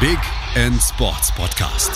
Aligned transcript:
Big 0.00 0.18
End 0.54 0.80
Sports 0.80 1.34
Podcast. 1.34 1.90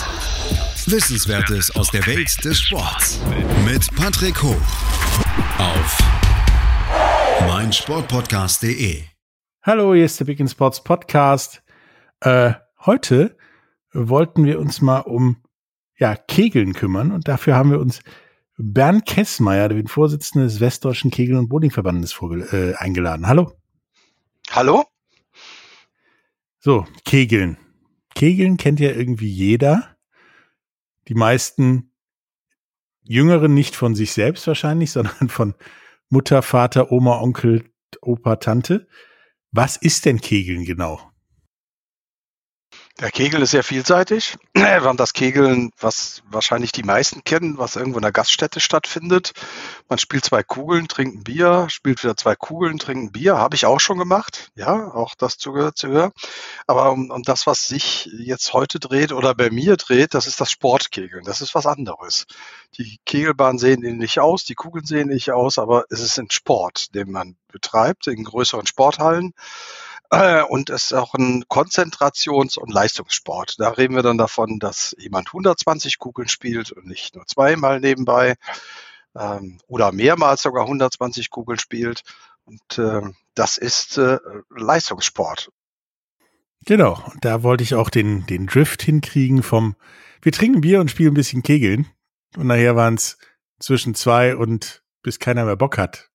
Wissenswertes 0.91 1.73
aus 1.73 1.89
der 1.89 2.05
Welt 2.05 2.43
des 2.43 2.59
Sports 2.59 3.21
mit 3.63 3.95
Patrick 3.95 4.43
Hoch 4.43 4.61
auf 5.57 5.97
meinsportpodcast.de. 7.47 9.03
Hallo, 9.61 9.93
hier 9.93 10.03
ist 10.03 10.19
der 10.19 10.25
Big 10.25 10.37
End 10.41 10.51
Sports 10.51 10.83
Podcast. 10.83 11.63
Äh, 12.19 12.55
heute 12.85 13.37
wollten 13.93 14.43
wir 14.43 14.59
uns 14.59 14.81
mal 14.81 14.99
um 14.99 15.37
ja, 15.97 16.17
Kegeln 16.17 16.73
kümmern 16.73 17.13
und 17.13 17.29
dafür 17.29 17.55
haben 17.55 17.71
wir 17.71 17.79
uns 17.79 18.01
Bernd 18.57 19.05
Kessmeier, 19.05 19.69
den 19.69 19.87
Vorsitzenden 19.87 20.49
des 20.49 20.59
Westdeutschen 20.59 21.09
Kegel- 21.09 21.37
und 21.37 21.47
Bowlingverbandes, 21.47 22.19
äh, 22.51 22.73
eingeladen. 22.75 23.27
Hallo. 23.27 23.53
Hallo? 24.51 24.83
So, 26.59 26.85
Kegeln. 27.05 27.57
Kegeln 28.15 28.57
kennt 28.57 28.79
ja 28.79 28.91
irgendwie 28.91 29.29
jeder. 29.29 29.95
Die 31.07 31.15
meisten 31.15 31.91
Jüngeren 33.03 33.53
nicht 33.53 33.75
von 33.75 33.95
sich 33.95 34.13
selbst 34.13 34.47
wahrscheinlich, 34.47 34.91
sondern 34.93 35.29
von 35.29 35.55
Mutter, 36.09 36.41
Vater, 36.41 36.91
Oma, 36.91 37.19
Onkel, 37.19 37.65
Opa, 38.01 38.37
Tante. 38.37 38.87
Was 39.51 39.77
ist 39.77 40.05
denn 40.05 40.19
Kegeln 40.19 40.65
genau? 40.65 41.12
Der 42.99 43.09
Kegel 43.09 43.41
ist 43.41 43.51
sehr 43.51 43.63
vielseitig. 43.63 44.37
Wir 44.53 44.83
haben 44.83 44.97
das 44.97 45.13
Kegeln, 45.13 45.71
was 45.79 46.21
wahrscheinlich 46.29 46.71
die 46.71 46.83
meisten 46.83 47.23
kennen, 47.23 47.57
was 47.57 47.75
irgendwo 47.75 47.97
in 47.97 48.03
der 48.03 48.11
Gaststätte 48.11 48.59
stattfindet. 48.59 49.31
Man 49.89 49.97
spielt 49.97 50.25
zwei 50.25 50.43
Kugeln, 50.43 50.87
trinkt 50.87 51.17
ein 51.17 51.23
Bier, 51.23 51.65
spielt 51.69 52.03
wieder 52.03 52.15
zwei 52.15 52.35
Kugeln, 52.35 52.77
trinkt 52.77 53.03
ein 53.03 53.11
Bier. 53.11 53.39
Habe 53.39 53.55
ich 53.55 53.65
auch 53.65 53.79
schon 53.79 53.97
gemacht. 53.97 54.51
Ja, 54.53 54.93
auch 54.93 55.15
das 55.15 55.39
zugehört 55.39 55.75
zu 55.75 55.87
hören. 55.87 56.11
Aber 56.67 56.91
um, 56.91 57.09
um 57.09 57.23
das, 57.23 57.47
was 57.47 57.67
sich 57.67 58.07
jetzt 58.13 58.53
heute 58.53 58.79
dreht 58.79 59.11
oder 59.11 59.33
bei 59.33 59.49
mir 59.49 59.75
dreht, 59.75 60.13
das 60.13 60.27
ist 60.27 60.39
das 60.39 60.51
Sportkegeln. 60.51 61.23
Das 61.23 61.41
ist 61.41 61.55
was 61.55 61.65
anderes. 61.65 62.27
Die 62.77 62.99
Kegelbahnen 63.05 63.57
sehen 63.57 63.83
ähnlich 63.83 64.19
aus, 64.19 64.45
die 64.45 64.55
Kugeln 64.55 64.85
sehen 64.85 65.09
ähnlich 65.09 65.31
aus, 65.31 65.57
aber 65.57 65.85
es 65.89 65.99
ist 65.99 66.19
ein 66.19 66.29
Sport, 66.29 66.93
den 66.93 67.11
man 67.11 67.37
betreibt 67.51 68.05
in 68.05 68.23
größeren 68.23 68.67
Sporthallen. 68.67 69.33
Äh, 70.13 70.43
und 70.43 70.69
es 70.69 70.85
ist 70.85 70.93
auch 70.93 71.15
ein 71.15 71.43
Konzentrations- 71.45 72.59
und 72.59 72.71
Leistungssport. 72.71 73.55
Da 73.59 73.69
reden 73.69 73.95
wir 73.95 74.03
dann 74.03 74.19
davon, 74.19 74.59
dass 74.59 74.95
jemand 74.99 75.29
120 75.29 75.97
Kugeln 75.97 76.27
spielt 76.27 76.71
und 76.71 76.85
nicht 76.85 77.15
nur 77.15 77.25
zweimal 77.25 77.79
nebenbei 77.79 78.35
ähm, 79.15 79.59
oder 79.65 79.91
mehrmals 79.91 80.43
sogar 80.43 80.65
120 80.65 81.31
Kugeln 81.31 81.57
spielt. 81.57 82.03
Und 82.45 82.77
äh, 82.77 83.01
das 83.33 83.57
ist 83.57 83.97
äh, 83.97 84.19
Leistungssport. 84.55 85.49
Genau, 86.65 87.03
da 87.21 87.41
wollte 87.41 87.63
ich 87.63 87.73
auch 87.73 87.89
den, 87.89 88.27
den 88.27 88.45
Drift 88.45 88.83
hinkriegen 88.83 89.41
vom, 89.41 89.75
wir 90.21 90.31
trinken 90.31 90.61
Bier 90.61 90.79
und 90.79 90.91
spielen 90.91 91.13
ein 91.13 91.15
bisschen 91.15 91.41
Kegeln. 91.41 91.87
Und 92.37 92.47
nachher 92.47 92.75
waren 92.75 92.93
es 92.93 93.17
zwischen 93.59 93.95
zwei 93.95 94.35
und 94.35 94.83
bis 95.01 95.17
keiner 95.17 95.45
mehr 95.45 95.57
Bock 95.57 95.79
hat. 95.79 96.11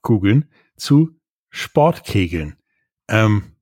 Kugeln 0.00 0.48
zu 0.76 1.15
Sportkegeln. 1.56 2.56
Ähm, 3.08 3.56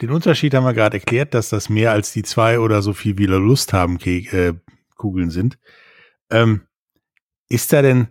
den 0.00 0.10
Unterschied 0.10 0.54
haben 0.54 0.64
wir 0.64 0.74
gerade 0.74 0.98
erklärt, 0.98 1.34
dass 1.34 1.48
das 1.50 1.68
mehr 1.68 1.92
als 1.92 2.12
die 2.12 2.22
zwei 2.22 2.58
oder 2.58 2.82
so 2.82 2.92
viel 2.92 3.18
wie 3.18 3.26
Lust 3.26 3.72
haben 3.72 3.98
Ke 3.98 4.10
äh, 4.10 4.54
Kugeln 4.96 5.30
sind. 5.30 5.58
Ähm, 6.30 6.66
ist 7.48 7.72
da 7.72 7.82
denn 7.82 8.08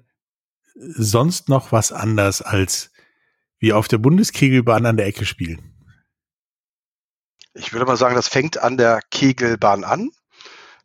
sonst 0.75 1.49
noch 1.49 1.71
was 1.71 1.91
anders 1.91 2.41
als 2.41 2.91
wie 3.59 3.73
auf 3.73 3.87
der 3.87 3.97
Bundeskegelbahn 3.97 4.85
an 4.85 4.97
der 4.97 5.07
Ecke 5.07 5.25
spielen? 5.25 5.73
Ich 7.53 7.73
würde 7.73 7.85
mal 7.85 7.97
sagen, 7.97 8.15
das 8.15 8.27
fängt 8.27 8.59
an 8.59 8.77
der 8.77 8.99
Kegelbahn 9.09 9.83
an. 9.83 10.11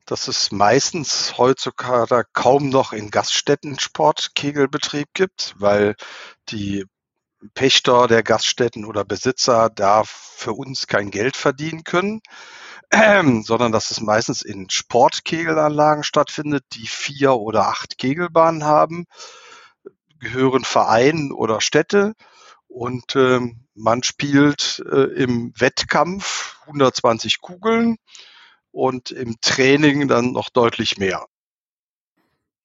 Dass 0.05 0.27
es 0.27 0.51
meistens 0.51 1.39
heutzutage 1.39 2.25
kaum 2.33 2.71
noch 2.71 2.93
in 2.93 3.11
Gaststätten 3.11 3.79
Sportkegelbetrieb 3.79 5.09
gibt, 5.15 5.55
weil 5.59 5.95
die 6.49 6.87
Pächter 7.55 8.07
der 8.07 8.23
Gaststätten 8.23 8.85
oder 8.85 9.05
Besitzer 9.05 9.71
da 9.71 10.03
für 10.07 10.53
uns 10.53 10.87
kein 10.87 11.11
Geld 11.11 11.37
verdienen 11.37 11.85
können, 11.85 12.21
ähm, 12.91 13.43
sondern 13.47 13.73
dass 13.73 13.91
es 13.91 14.01
meistens 14.01 14.43
in 14.43 14.71
Sportkegelanlagen 14.71 16.05
stattfindet, 16.05 16.65
die 16.73 16.87
vier 16.87 17.35
oder 17.35 17.69
acht 17.69 17.99
Kegelbahnen 17.99 18.65
haben, 18.65 19.07
gehören 20.19 20.65
Vereinen 20.65 21.33
oder 21.33 21.61
Städte 21.61 22.15
und 22.69 23.17
ähm, 23.17 23.67
man 23.75 24.03
spielt 24.03 24.83
äh, 24.91 25.05
im 25.15 25.53
Wettkampf 25.59 26.57
120 26.67 27.41
Kugeln 27.41 27.97
und 28.71 29.11
im 29.11 29.37
Training 29.41 30.09
dann 30.09 30.33
noch 30.33 30.49
deutlich 30.49 30.97
mehr. 30.99 31.27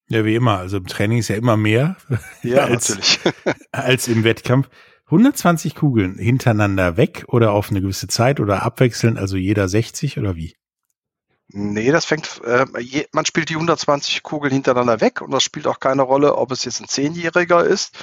Ja, 0.10 0.24
wie 0.24 0.36
immer. 0.36 0.58
Also 0.60 0.78
im 0.78 0.88
Training 0.88 1.20
ist 1.20 1.28
ja 1.28 1.36
immer 1.36 1.58
mehr. 1.58 1.98
Ja, 2.44 2.58
als, 2.66 2.90
natürlich. 2.90 3.20
als 3.72 4.08
im 4.08 4.24
Wettkampf. 4.24 4.70
120 5.06 5.76
Kugeln 5.76 6.18
hintereinander 6.18 6.98
weg 6.98 7.26
oder 7.28 7.54
auf 7.54 7.70
eine 7.70 7.82
gewisse 7.82 8.08
Zeit 8.08 8.42
oder 8.42 8.64
abwechselnd, 8.64 9.18
also 9.18 9.38
jeder 9.38 9.70
60 9.70 10.20
oder 10.20 10.36
wie? 10.36 10.56
Nee, 11.50 11.92
das 11.92 12.04
fängt, 12.04 12.42
äh, 12.44 12.66
je, 12.80 13.06
man 13.14 13.26
spielt 13.26 13.50
die 13.50 13.54
120 13.54 14.22
Kugeln 14.22 14.52
hintereinander 14.52 15.00
weg 15.00 15.22
und 15.22 15.32
das 15.32 15.44
spielt 15.44 15.66
auch 15.66 15.80
keine 15.80 16.02
Rolle, 16.02 16.36
ob 16.36 16.52
es 16.52 16.66
jetzt 16.66 16.82
ein 16.82 16.90
Zehnjähriger 16.90 17.64
ist 17.64 17.98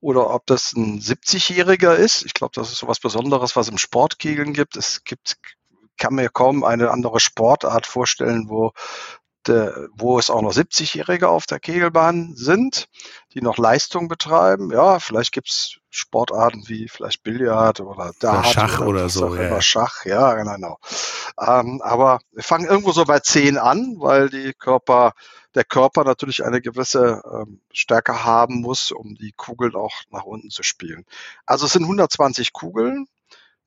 oder 0.00 0.30
ob 0.30 0.44
das 0.46 0.72
ein 0.72 0.98
70-Jähriger 1.00 1.94
ist. 1.94 2.24
Ich 2.24 2.34
glaube, 2.34 2.52
das 2.56 2.72
ist 2.72 2.78
so 2.78 2.88
was 2.88 2.98
Besonderes, 2.98 3.54
was 3.54 3.68
im 3.68 3.78
Sportkegeln 3.78 4.52
gibt. 4.52 4.76
Es 4.76 5.04
gibt, 5.04 5.36
kann 5.98 6.14
mir 6.14 6.30
kaum 6.30 6.64
eine 6.64 6.90
andere 6.90 7.20
Sportart 7.20 7.86
vorstellen, 7.86 8.48
wo 8.48 8.72
wo 9.48 10.18
es 10.18 10.30
auch 10.30 10.42
noch 10.42 10.52
70-Jährige 10.52 11.28
auf 11.28 11.46
der 11.46 11.60
Kegelbahn 11.60 12.34
sind, 12.36 12.88
die 13.32 13.40
noch 13.40 13.58
Leistung 13.58 14.08
betreiben. 14.08 14.70
Ja, 14.70 14.98
vielleicht 14.98 15.32
gibt's 15.32 15.80
Sportarten 15.90 16.62
wie 16.68 16.88
vielleicht 16.88 17.22
Billard 17.22 17.80
oder 17.80 18.12
Dart 18.20 18.46
Schach 18.46 18.80
oder, 18.80 18.88
oder 18.88 19.08
so. 19.08 19.34
Ja. 19.34 19.60
Schach, 19.60 20.04
ja, 20.04 20.34
genau. 20.34 20.78
Ähm, 21.38 21.80
aber 21.82 22.20
wir 22.32 22.44
fangen 22.44 22.66
irgendwo 22.66 22.92
so 22.92 23.04
bei 23.04 23.20
10 23.20 23.58
an, 23.58 23.96
weil 23.98 24.28
die 24.28 24.52
Körper, 24.52 25.14
der 25.54 25.64
Körper 25.64 26.04
natürlich 26.04 26.44
eine 26.44 26.60
gewisse 26.60 27.22
ähm, 27.32 27.60
Stärke 27.72 28.24
haben 28.24 28.60
muss, 28.60 28.92
um 28.92 29.16
die 29.16 29.32
Kugeln 29.32 29.74
auch 29.74 29.94
nach 30.10 30.24
unten 30.24 30.50
zu 30.50 30.62
spielen. 30.62 31.06
Also 31.46 31.66
es 31.66 31.72
sind 31.72 31.82
120 31.82 32.52
Kugeln, 32.52 33.06
äh, 33.06 33.19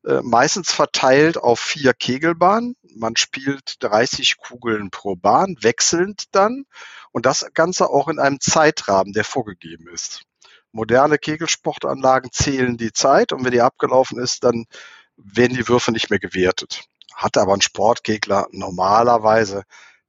meistens 0.04 0.72
verteilt 0.72 1.38
auf 1.38 1.60
vier 1.60 1.94
Kegelbahnen. 1.94 2.76
Man 2.96 3.16
spielt 3.16 3.76
30 3.80 4.38
Kugeln 4.38 4.92
pro 4.92 5.16
Bahn, 5.16 5.56
wechselnd 5.62 6.26
dann 6.36 6.66
und 7.12 7.26
das 7.26 7.46
Ganze 7.54 7.90
auch 7.90 8.08
in 8.08 8.20
einem 8.20 8.40
Zeitrahmen, 8.40 9.14
der 9.14 9.24
vorgegeben 9.24 9.88
ist. 9.88 10.24
Moderne 10.72 11.18
Kegelsportanlagen 11.18 12.32
zählen 12.32 12.78
die 12.78 12.92
Zeit 12.92 13.32
und 13.32 13.46
wenn 13.46 13.52
die 13.52 13.62
abgelaufen 13.62 14.20
ist, 14.20 14.44
dann 14.44 14.66
werden 15.16 15.56
die 15.56 15.68
Würfe 15.68 15.92
nicht 15.92 16.10
mehr 16.10 16.20
gewertet. 16.20 16.84
Hat 17.14 17.38
aber 17.38 17.54
ein 17.54 17.62
Sportkegler 17.62 18.48
normalerweise 18.52 19.64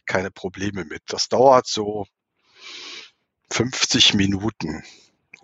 keine 0.07 0.31
Probleme 0.31 0.85
mit. 0.85 1.03
Das 1.07 1.29
dauert 1.29 1.67
so 1.67 2.07
50 3.51 4.15
Minuten 4.15 4.83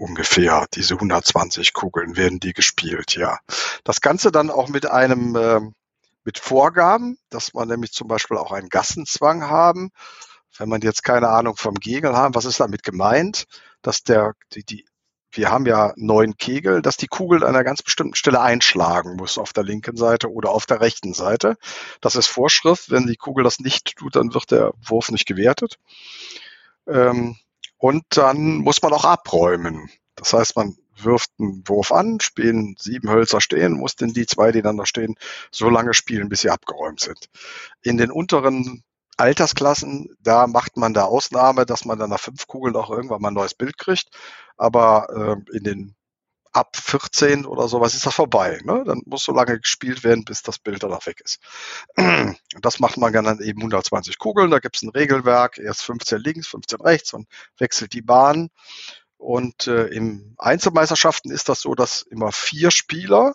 ungefähr. 0.01 0.67
Diese 0.75 0.95
120 0.95 1.73
Kugeln 1.73 2.17
werden 2.17 2.41
die 2.41 2.53
gespielt, 2.53 3.15
ja. 3.15 3.39
Das 3.85 4.01
Ganze 4.01 4.33
dann 4.33 4.51
auch 4.51 4.69
mit 4.69 4.87
einem, 4.87 5.37
äh, 5.37 5.61
mit 6.25 6.39
Vorgaben, 6.39 7.19
dass 7.29 7.55
man 7.55 7.69
nämlich 7.69 7.93
zum 7.93 8.09
Beispiel 8.09 8.37
auch 8.37 8.53
einen 8.53 8.69
Gassenzwang 8.69 9.43
haben. 9.43 9.91
Wenn 10.57 10.69
man 10.69 10.81
jetzt 10.81 11.05
keine 11.05 11.29
Ahnung 11.29 11.57
vom 11.57 11.79
Kegel 11.79 12.17
haben, 12.17 12.35
was 12.35 12.45
ist 12.45 12.61
damit 12.61 12.83
gemeint? 12.83 13.45
Dass 13.83 14.03
der, 14.03 14.35
die, 14.53 14.65
die, 14.65 14.85
wir 15.33 15.51
haben 15.51 15.67
ja 15.67 15.93
neun 15.97 16.37
Kegel, 16.37 16.83
dass 16.83 16.97
die 16.97 17.07
Kugel 17.07 17.45
an 17.45 17.51
einer 17.51 17.65
ganz 17.65 17.83
bestimmten 17.83 18.15
Stelle 18.15 18.41
einschlagen 18.41 19.17
muss, 19.17 19.39
auf 19.39 19.53
der 19.53 19.65
linken 19.65 19.97
Seite 19.97 20.33
oder 20.33 20.51
auf 20.51 20.67
der 20.67 20.81
rechten 20.81 21.15
Seite. 21.15 21.57
Das 22.01 22.17
ist 22.17 22.27
Vorschrift. 22.27 22.91
Wenn 22.91 23.07
die 23.07 23.17
Kugel 23.17 23.45
das 23.45 23.61
nicht 23.61 23.97
tut, 23.97 24.17
dann 24.17 24.35
wird 24.35 24.51
der 24.51 24.73
Wurf 24.83 25.11
nicht 25.11 25.27
gewertet. 25.27 25.79
Ähm, 26.87 27.37
und 27.81 28.05
dann 28.11 28.59
muss 28.59 28.83
man 28.83 28.93
auch 28.93 29.05
abräumen. 29.05 29.91
Das 30.15 30.35
heißt, 30.35 30.55
man 30.55 30.77
wirft 30.97 31.31
einen 31.39 31.67
Wurf 31.67 31.93
an, 31.93 32.21
spielen 32.21 32.77
sieben 32.79 33.09
Hölzer 33.09 33.41
stehen, 33.41 33.73
muss 33.73 33.97
denn 33.97 34.13
die 34.13 34.27
zwei, 34.27 34.53
die 34.53 34.61
dann 34.61 34.77
da 34.77 34.85
stehen, 34.85 35.17
so 35.51 35.71
lange 35.71 35.95
spielen, 35.95 36.29
bis 36.29 36.43
sie 36.43 36.51
abgeräumt 36.51 37.01
sind. 37.01 37.31
In 37.83 37.97
den 37.97 38.11
unteren 38.11 38.85
Altersklassen, 39.17 40.15
da 40.21 40.47
macht 40.47 40.77
man 40.77 40.93
da 40.93 41.05
Ausnahme, 41.05 41.65
dass 41.65 41.87
man 41.87 41.99
dann 41.99 42.11
nach 42.11 42.21
fünf 42.21 42.47
Kugeln 42.47 42.77
auch 42.77 42.91
irgendwann 42.91 43.23
mal 43.23 43.29
ein 43.29 43.35
neues 43.35 43.55
Bild 43.55 43.79
kriegt. 43.79 44.11
Aber 44.59 45.41
äh, 45.51 45.57
in 45.57 45.65
den 45.65 45.95
ab 46.53 46.77
14 46.77 47.47
oder 47.47 47.69
sowas 47.69 47.95
ist 47.95 48.07
das 48.07 48.15
vorbei. 48.15 48.61
Ne? 48.65 48.83
Dann 48.85 49.03
muss 49.07 49.25
so 49.25 49.33
lange 49.33 49.61
gespielt 49.61 50.03
werden, 50.05 50.25
bis 50.25 50.43
das 50.43 50.59
Bild 50.59 50.83
danach 50.83 51.07
weg 51.07 51.21
ist. 51.25 51.39
Und 51.97 52.37
das 52.63 52.81
macht 52.81 52.97
man 52.97 53.13
dann 53.13 53.41
eben 53.41 53.61
120 53.61 54.19
Kugeln. 54.19 54.51
Da 54.51 54.59
gibt 54.59 54.77
es 54.77 54.83
ein 54.83 54.91
Regelwerk, 54.91 55.59
erst 55.59 55.83
15 55.83 56.19
links, 56.19 56.49
15 56.49 56.81
rechts 56.81 57.13
und 57.13 57.29
wechselt 57.59 57.93
die 57.93 58.03
Bahn. 58.03 58.51
Und 59.17 59.67
äh, 59.67 59.87
im 59.89 60.35
Einzelmeisterschaften 60.39 61.31
ist 61.31 61.49
das 61.49 61.61
so, 61.61 61.75
dass 61.75 62.03
immer 62.03 62.33
vier 62.33 62.71
Spieler 62.71 63.35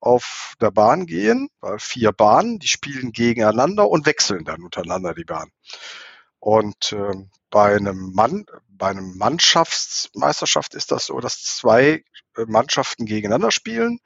auf 0.00 0.54
der 0.60 0.70
Bahn 0.70 1.04
gehen, 1.04 1.50
vier 1.76 2.12
Bahnen, 2.12 2.58
die 2.58 2.68
spielen 2.68 3.12
gegeneinander 3.12 3.88
und 3.88 4.06
wechseln 4.06 4.44
dann 4.44 4.62
untereinander 4.62 5.12
die 5.12 5.24
Bahn. 5.24 5.50
Und 6.38 6.92
äh, 6.92 7.12
bei 7.50 7.76
einem 7.76 8.12
Mann, 8.14 8.46
bei 8.68 8.88
einem 8.88 9.18
Mannschaftsmeisterschaft 9.18 10.74
ist 10.74 10.90
das 10.90 11.06
so, 11.06 11.20
dass 11.20 11.42
zwei 11.42 12.02
Mannschaften 12.46 13.06
gegeneinander 13.06 13.50
spielen. 13.50 14.00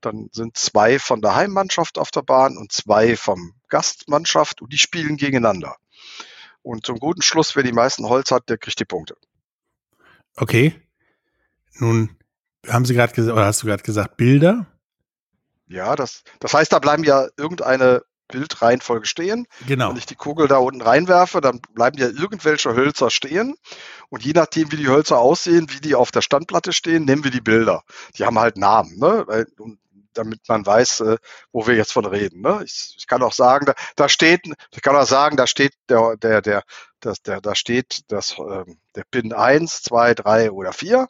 Dann 0.00 0.28
sind 0.32 0.56
zwei 0.56 0.98
von 0.98 1.20
der 1.20 1.34
Heimmannschaft 1.34 1.98
auf 1.98 2.10
der 2.10 2.22
Bahn 2.22 2.56
und 2.56 2.72
zwei 2.72 3.16
vom 3.16 3.54
Gastmannschaft 3.68 4.62
und 4.62 4.72
die 4.72 4.78
spielen 4.78 5.16
gegeneinander. 5.16 5.76
Und 6.62 6.86
zum 6.86 6.98
guten 6.98 7.22
Schluss, 7.22 7.56
wer 7.56 7.62
die 7.62 7.72
meisten 7.72 8.06
Holz 8.08 8.30
hat, 8.30 8.48
der 8.48 8.58
kriegt 8.58 8.80
die 8.80 8.84
Punkte. 8.84 9.16
Okay. 10.36 10.80
Nun 11.74 12.16
haben 12.66 12.84
Sie 12.84 12.94
gerade 12.94 13.12
gesagt, 13.12 13.36
oder 13.36 13.46
hast 13.46 13.62
du 13.62 13.66
gerade 13.66 13.82
gesagt, 13.82 14.16
Bilder? 14.16 14.66
Ja, 15.66 15.96
das, 15.96 16.24
das 16.40 16.52
heißt, 16.52 16.72
da 16.72 16.78
bleiben 16.78 17.04
ja 17.04 17.28
irgendeine 17.36 18.02
Bildreihenfolge 18.30 19.06
stehen. 19.06 19.46
Genau. 19.66 19.90
Wenn 19.90 19.96
ich 19.96 20.06
die 20.06 20.14
Kugel 20.14 20.48
da 20.48 20.58
unten 20.58 20.82
reinwerfe, 20.82 21.40
dann 21.40 21.60
bleiben 21.74 21.98
ja 21.98 22.08
irgendwelche 22.08 22.74
Hölzer 22.74 23.10
stehen. 23.10 23.54
Und 24.08 24.24
je 24.24 24.32
nachdem, 24.32 24.72
wie 24.72 24.76
die 24.76 24.88
Hölzer 24.88 25.18
aussehen, 25.18 25.66
wie 25.70 25.80
die 25.80 25.94
auf 25.94 26.10
der 26.10 26.22
Standplatte 26.22 26.72
stehen, 26.72 27.04
nehmen 27.04 27.24
wir 27.24 27.30
die 27.30 27.40
Bilder. 27.40 27.82
Die 28.16 28.24
haben 28.24 28.38
halt 28.38 28.56
Namen, 28.56 28.98
ne? 28.98 29.24
Und 29.58 29.78
damit 30.14 30.40
man 30.48 30.64
weiß, 30.64 31.00
äh, 31.00 31.16
wo 31.52 31.66
wir 31.66 31.74
jetzt 31.74 31.92
von 31.92 32.04
reden. 32.04 32.42
Ne? 32.42 32.62
Ich, 32.64 32.94
ich 32.96 33.06
kann 33.06 33.22
auch 33.22 33.32
sagen, 33.32 33.66
da, 33.66 33.74
da 33.96 34.08
steht, 34.08 34.40
ich 34.72 34.82
kann 34.82 34.96
auch 34.96 35.06
sagen, 35.06 35.36
da 35.36 35.46
steht 35.46 35.72
der, 35.88 36.16
der, 36.16 36.42
der, 36.42 36.62
das, 37.00 37.22
der, 37.22 37.40
da 37.40 37.54
steht 37.54 38.00
das, 38.08 38.38
äh, 38.38 38.64
der 38.94 39.04
Pin 39.10 39.32
1, 39.32 39.82
2, 39.82 40.14
3 40.14 40.50
oder 40.50 40.72
4. 40.72 41.08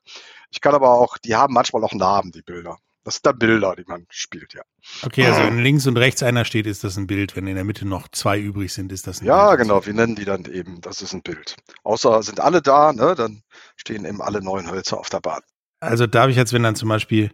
Ich 0.50 0.60
kann 0.60 0.74
aber 0.74 0.92
auch, 0.92 1.18
die 1.18 1.36
haben 1.36 1.54
manchmal 1.54 1.84
auch 1.84 1.94
Namen, 1.94 2.32
die 2.32 2.42
Bilder. 2.42 2.78
Das 3.04 3.14
sind 3.14 3.26
dann 3.26 3.38
Bilder, 3.38 3.74
die 3.76 3.84
man 3.86 4.06
spielt, 4.10 4.52
ja. 4.52 4.62
Okay, 5.02 5.24
also 5.26 5.40
wenn 5.40 5.58
links 5.58 5.86
und 5.86 5.96
rechts 5.96 6.22
einer 6.22 6.44
steht, 6.44 6.66
ist 6.66 6.84
das 6.84 6.96
ein 6.96 7.06
Bild. 7.06 7.34
Wenn 7.34 7.46
in 7.46 7.54
der 7.54 7.64
Mitte 7.64 7.86
noch 7.86 8.08
zwei 8.08 8.38
übrig 8.38 8.72
sind, 8.72 8.92
ist 8.92 9.06
das 9.06 9.20
ein 9.20 9.26
ja, 9.26 9.48
Bild. 9.48 9.50
Ja, 9.50 9.56
genau. 9.56 9.86
Wir 9.86 9.94
nennen 9.94 10.16
die 10.16 10.26
dann 10.26 10.44
eben, 10.44 10.80
das 10.82 11.00
ist 11.00 11.14
ein 11.14 11.22
Bild. 11.22 11.56
Außer 11.82 12.22
sind 12.22 12.40
alle 12.40 12.60
da, 12.60 12.92
ne, 12.92 13.14
dann 13.14 13.42
stehen 13.76 14.04
eben 14.04 14.20
alle 14.20 14.42
neun 14.42 14.70
Hölzer 14.70 14.98
auf 14.98 15.08
der 15.08 15.20
Bahn. 15.20 15.40
Also 15.80 16.06
darf 16.06 16.28
ich 16.28 16.36
jetzt, 16.36 16.52
wenn 16.52 16.62
dann 16.62 16.76
zum 16.76 16.90
Beispiel 16.90 17.32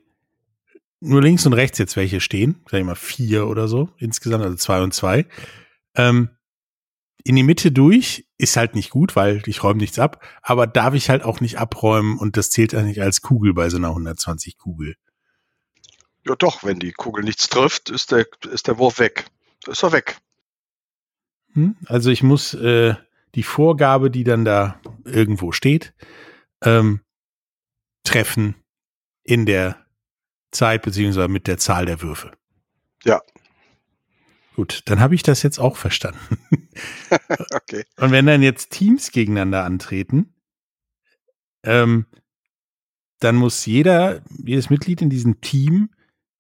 nur 1.00 1.20
links 1.20 1.44
und 1.46 1.52
rechts 1.52 1.78
jetzt 1.78 1.96
welche 1.96 2.20
stehen, 2.20 2.64
sag 2.70 2.78
ich 2.78 2.86
mal 2.86 2.94
vier 2.94 3.46
oder 3.48 3.68
so 3.68 3.88
insgesamt, 3.98 4.44
also 4.44 4.56
zwei 4.56 4.82
und 4.82 4.94
zwei, 4.94 5.26
ähm, 5.94 6.30
in 7.24 7.34
die 7.34 7.42
Mitte 7.42 7.72
durch 7.72 8.28
ist 8.38 8.56
halt 8.56 8.76
nicht 8.76 8.90
gut, 8.90 9.16
weil 9.16 9.42
ich 9.46 9.64
räume 9.64 9.80
nichts 9.80 9.98
ab, 9.98 10.24
aber 10.42 10.68
darf 10.68 10.94
ich 10.94 11.10
halt 11.10 11.24
auch 11.24 11.40
nicht 11.40 11.58
abräumen 11.58 12.18
und 12.18 12.36
das 12.36 12.50
zählt 12.50 12.72
eigentlich 12.72 13.02
als 13.02 13.20
Kugel 13.20 13.52
bei 13.52 13.68
so 13.68 13.78
einer 13.78 13.88
120 13.88 14.58
Kugel. 14.58 14.94
Ja 16.26 16.34
doch, 16.34 16.64
wenn 16.64 16.80
die 16.80 16.92
Kugel 16.92 17.22
nichts 17.22 17.48
trifft, 17.48 17.88
ist 17.88 18.10
der, 18.10 18.26
ist 18.50 18.66
der 18.66 18.78
Wurf 18.78 18.98
weg. 18.98 19.26
Ist 19.66 19.84
er 19.84 19.92
weg. 19.92 20.18
Hm? 21.52 21.76
Also 21.86 22.10
ich 22.10 22.22
muss 22.22 22.52
äh, 22.54 22.94
die 23.36 23.44
Vorgabe, 23.44 24.10
die 24.10 24.24
dann 24.24 24.44
da 24.44 24.80
irgendwo 25.04 25.52
steht, 25.52 25.94
ähm, 26.64 27.00
treffen 28.02 28.56
in 29.22 29.46
der 29.46 29.86
Zeit 30.50 30.82
beziehungsweise 30.82 31.28
mit 31.28 31.46
der 31.46 31.58
Zahl 31.58 31.86
der 31.86 32.02
Würfe. 32.02 32.32
Ja. 33.04 33.22
Gut, 34.56 34.82
dann 34.86 35.00
habe 35.00 35.14
ich 35.14 35.22
das 35.22 35.42
jetzt 35.42 35.60
auch 35.60 35.76
verstanden. 35.76 36.38
okay. 37.54 37.84
Und 37.98 38.10
wenn 38.10 38.26
dann 38.26 38.42
jetzt 38.42 38.70
Teams 38.70 39.12
gegeneinander 39.12 39.64
antreten, 39.64 40.34
ähm, 41.62 42.06
dann 43.20 43.36
muss 43.36 43.64
jeder, 43.66 44.22
jedes 44.44 44.70
Mitglied 44.70 45.02
in 45.02 45.10
diesem 45.10 45.40
Team 45.40 45.90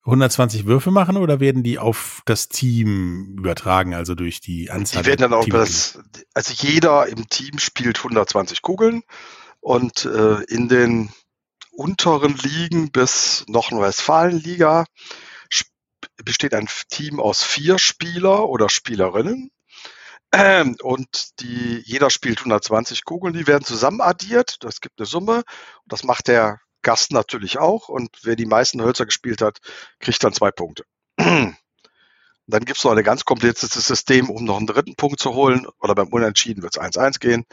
120 0.06 0.66
Würfe 0.66 0.92
machen 0.92 1.16
oder 1.16 1.40
werden 1.40 1.64
die 1.64 1.78
auf 1.78 2.22
das 2.26 2.48
Team 2.48 3.34
übertragen, 3.38 3.92
also 3.92 4.14
durch 4.14 4.40
die 4.40 4.70
Anzahl? 4.70 5.02
Die 5.02 5.08
werden 5.08 5.22
dann 5.22 5.34
auch 5.34 5.48
das, 5.48 5.98
also 6.32 6.54
jeder 6.56 7.08
im 7.08 7.28
Team 7.28 7.58
spielt 7.58 7.98
120 7.98 8.62
Kugeln 8.62 9.02
und 9.60 10.04
äh, 10.04 10.42
in 10.44 10.68
den 10.68 11.10
unteren 11.72 12.36
Ligen 12.36 12.92
bis 12.92 13.44
Nordrhein-Westfalen-Liga 13.48 14.86
besteht 16.24 16.54
ein 16.54 16.68
Team 16.88 17.20
aus 17.20 17.42
vier 17.42 17.78
Spieler 17.78 18.48
oder 18.48 18.68
Spielerinnen. 18.68 19.50
Ähm, 20.32 20.76
und 20.82 21.40
die, 21.40 21.82
jeder 21.84 22.10
spielt 22.10 22.38
120 22.38 23.04
Kugeln, 23.04 23.34
die 23.34 23.46
werden 23.46 23.64
zusammen 23.64 24.00
addiert. 24.00 24.56
Das 24.60 24.80
gibt 24.80 24.98
eine 24.98 25.06
Summe. 25.06 25.36
Und 25.36 25.44
das 25.92 26.04
macht 26.04 26.28
der 26.28 26.60
Gast 26.86 27.10
natürlich 27.10 27.58
auch. 27.58 27.88
Und 27.88 28.10
wer 28.22 28.36
die 28.36 28.46
meisten 28.46 28.80
Hölzer 28.80 29.06
gespielt 29.06 29.42
hat, 29.42 29.58
kriegt 29.98 30.22
dann 30.22 30.32
zwei 30.32 30.52
Punkte. 30.52 30.84
Dann 32.48 32.64
gibt 32.64 32.78
es 32.78 32.84
noch 32.84 32.92
ein 32.92 33.02
ganz 33.02 33.24
kompliziertes 33.24 33.84
System, 33.84 34.30
um 34.30 34.44
noch 34.44 34.56
einen 34.56 34.68
dritten 34.68 34.94
Punkt 34.94 35.18
zu 35.18 35.34
holen. 35.34 35.66
Oder 35.80 35.96
beim 35.96 36.06
Unentschieden 36.06 36.62
wird 36.62 36.76
es 36.76 36.80
1-1 36.80 37.18
gehen. 37.18 37.44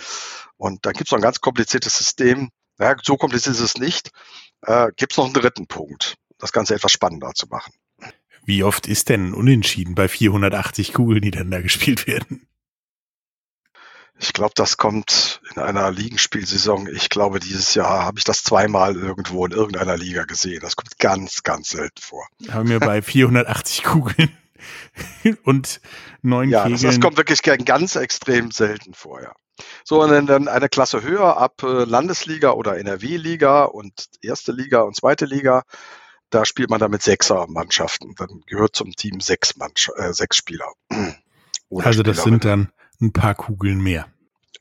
Und 0.56 0.86
dann 0.86 0.94
gibt 0.94 1.08
es 1.08 1.12
noch 1.12 1.18
ein 1.18 1.24
ganz 1.24 1.42
kompliziertes 1.42 1.98
System. 1.98 2.52
Ja, 2.78 2.96
so 3.02 3.18
kompliziert 3.18 3.56
ist 3.56 3.62
es 3.62 3.76
nicht. 3.80 4.12
Äh, 4.62 4.90
gibt 4.96 5.14
es 5.14 5.18
noch 5.18 5.26
einen 5.26 5.34
dritten 5.34 5.66
Punkt, 5.66 6.14
das 6.38 6.52
Ganze 6.52 6.76
etwas 6.76 6.92
spannender 6.92 7.32
zu 7.34 7.48
machen. 7.48 7.74
Wie 8.46 8.64
oft 8.64 8.86
ist 8.86 9.10
denn 9.10 9.34
Unentschieden 9.34 9.96
bei 9.96 10.08
480 10.08 10.94
Kugeln, 10.94 11.22
die 11.22 11.32
dann 11.32 11.50
da 11.50 11.60
gespielt 11.60 12.06
werden? 12.06 12.48
Ich 14.24 14.32
glaube, 14.32 14.54
das 14.56 14.78
kommt 14.78 15.42
in 15.54 15.62
einer 15.62 15.92
Ligenspielsaison. 15.92 16.88
Ich 16.88 17.10
glaube, 17.10 17.42
dieses 17.42 17.76
Jahr 17.76 18.06
habe 18.06 18.20
ich 18.20 18.24
das 18.24 18.42
zweimal 18.42 18.96
irgendwo 18.96 19.46
in 19.46 19.52
irgendeiner 19.52 19.98
Liga 19.98 20.24
gesehen. 20.24 20.62
Das 20.62 20.78
kommt 20.78 20.98
ganz, 20.98 21.44
ganz 21.44 21.68
selten 21.72 22.02
vor. 22.02 22.26
Haben 22.50 22.70
wir 22.70 22.80
bei 22.80 23.02
480 23.02 23.84
Kugeln 23.84 24.32
und 25.44 25.82
neun 26.22 26.50
ja, 26.50 26.64
Kegeln. 26.64 26.82
Das, 26.82 26.96
das 26.96 27.02
kommt 27.02 27.18
wirklich 27.18 27.42
ganz 27.42 27.98
extrem 27.98 28.52
selten 28.52 28.94
vor, 28.94 29.22
ja. 29.22 29.34
So, 29.84 30.02
und 30.02 30.28
dann 30.28 30.48
eine 30.48 30.70
Klasse 30.70 31.04
höher 31.04 31.36
ab 31.36 31.62
äh, 31.62 31.84
Landesliga 31.84 32.52
oder 32.52 32.78
NRW-Liga 32.78 33.66
und 33.66 34.08
erste 34.22 34.54
Liga 34.54 34.84
und 34.84 34.96
zweite 34.96 35.26
Liga. 35.26 35.64
Da 36.30 36.46
spielt 36.46 36.70
man 36.70 36.80
dann 36.80 36.92
mit 36.92 37.02
Sechser-Mannschaften. 37.04 38.16
Dann 38.18 38.42
gehört 38.48 38.74
zum 38.74 38.92
Team 38.94 39.20
sechs, 39.20 39.58
Mannsch 39.58 39.92
äh, 39.98 40.14
sechs 40.14 40.38
Spieler. 40.38 40.72
also 41.76 42.04
das 42.04 42.24
sind 42.24 42.46
dann 42.46 42.72
ein 43.02 43.12
paar 43.12 43.36
Kugeln 43.36 43.82
mehr. 43.82 44.08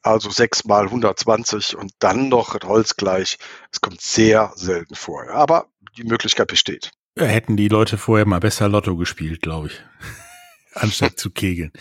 Also 0.03 0.31
sechs 0.31 0.65
mal 0.65 0.85
120 0.85 1.77
und 1.77 1.93
dann 2.01 2.29
noch 2.29 2.55
holzgleich. 2.63 3.39
Es 3.71 3.81
kommt 3.81 4.01
sehr 4.01 4.53
selten 4.57 4.95
vor. 4.95 5.31
Aber 5.31 5.67
die 5.97 6.05
Möglichkeit 6.05 6.49
besteht. 6.49 6.91
Hätten 7.17 7.57
die 7.57 7.69
Leute 7.69 7.99
vorher 7.99 8.27
mal 8.27 8.41
besser 8.41 8.69
Lotto 8.69 8.97
gespielt, 8.97 9.43
glaube 9.43 9.69
ich. 9.69 9.81
Anstatt 10.75 11.19
zu 11.19 11.31
kegeln. 11.31 11.73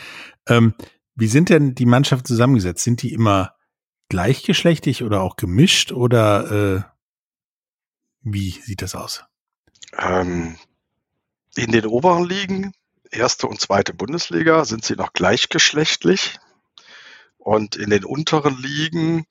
Ähm, 0.47 0.75
wie 1.15 1.27
sind 1.27 1.49
denn 1.49 1.73
die 1.75 1.85
Mannschaften 1.85 2.25
zusammengesetzt? 2.25 2.83
Sind 2.83 3.01
die 3.01 3.13
immer 3.13 3.55
gleichgeschlechtlich 4.09 5.03
oder 5.03 5.21
auch 5.21 5.37
gemischt 5.37 5.93
oder 5.93 6.51
äh, 6.51 6.81
wie 8.23 8.51
sieht 8.51 8.81
das 8.81 8.93
aus? 8.93 9.23
Ähm, 9.97 10.57
in 11.55 11.71
den 11.71 11.85
oberen 11.85 12.25
Ligen, 12.25 12.73
erste 13.09 13.47
und 13.47 13.59
zweite 13.59 13.93
Bundesliga, 13.93 14.65
sind 14.65 14.83
sie 14.83 14.95
noch 14.95 15.13
gleichgeschlechtlich. 15.13 16.39
Und 17.41 17.75
in 17.75 17.89
den 17.89 18.05
unteren 18.05 18.55
Ligen 18.61 19.25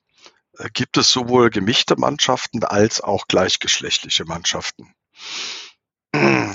äh, 0.58 0.68
gibt 0.72 0.96
es 0.96 1.12
sowohl 1.12 1.48
gemischte 1.50 1.94
Mannschaften 1.96 2.64
als 2.64 3.00
auch 3.00 3.28
gleichgeschlechtliche 3.28 4.24
Mannschaften. 4.24 4.92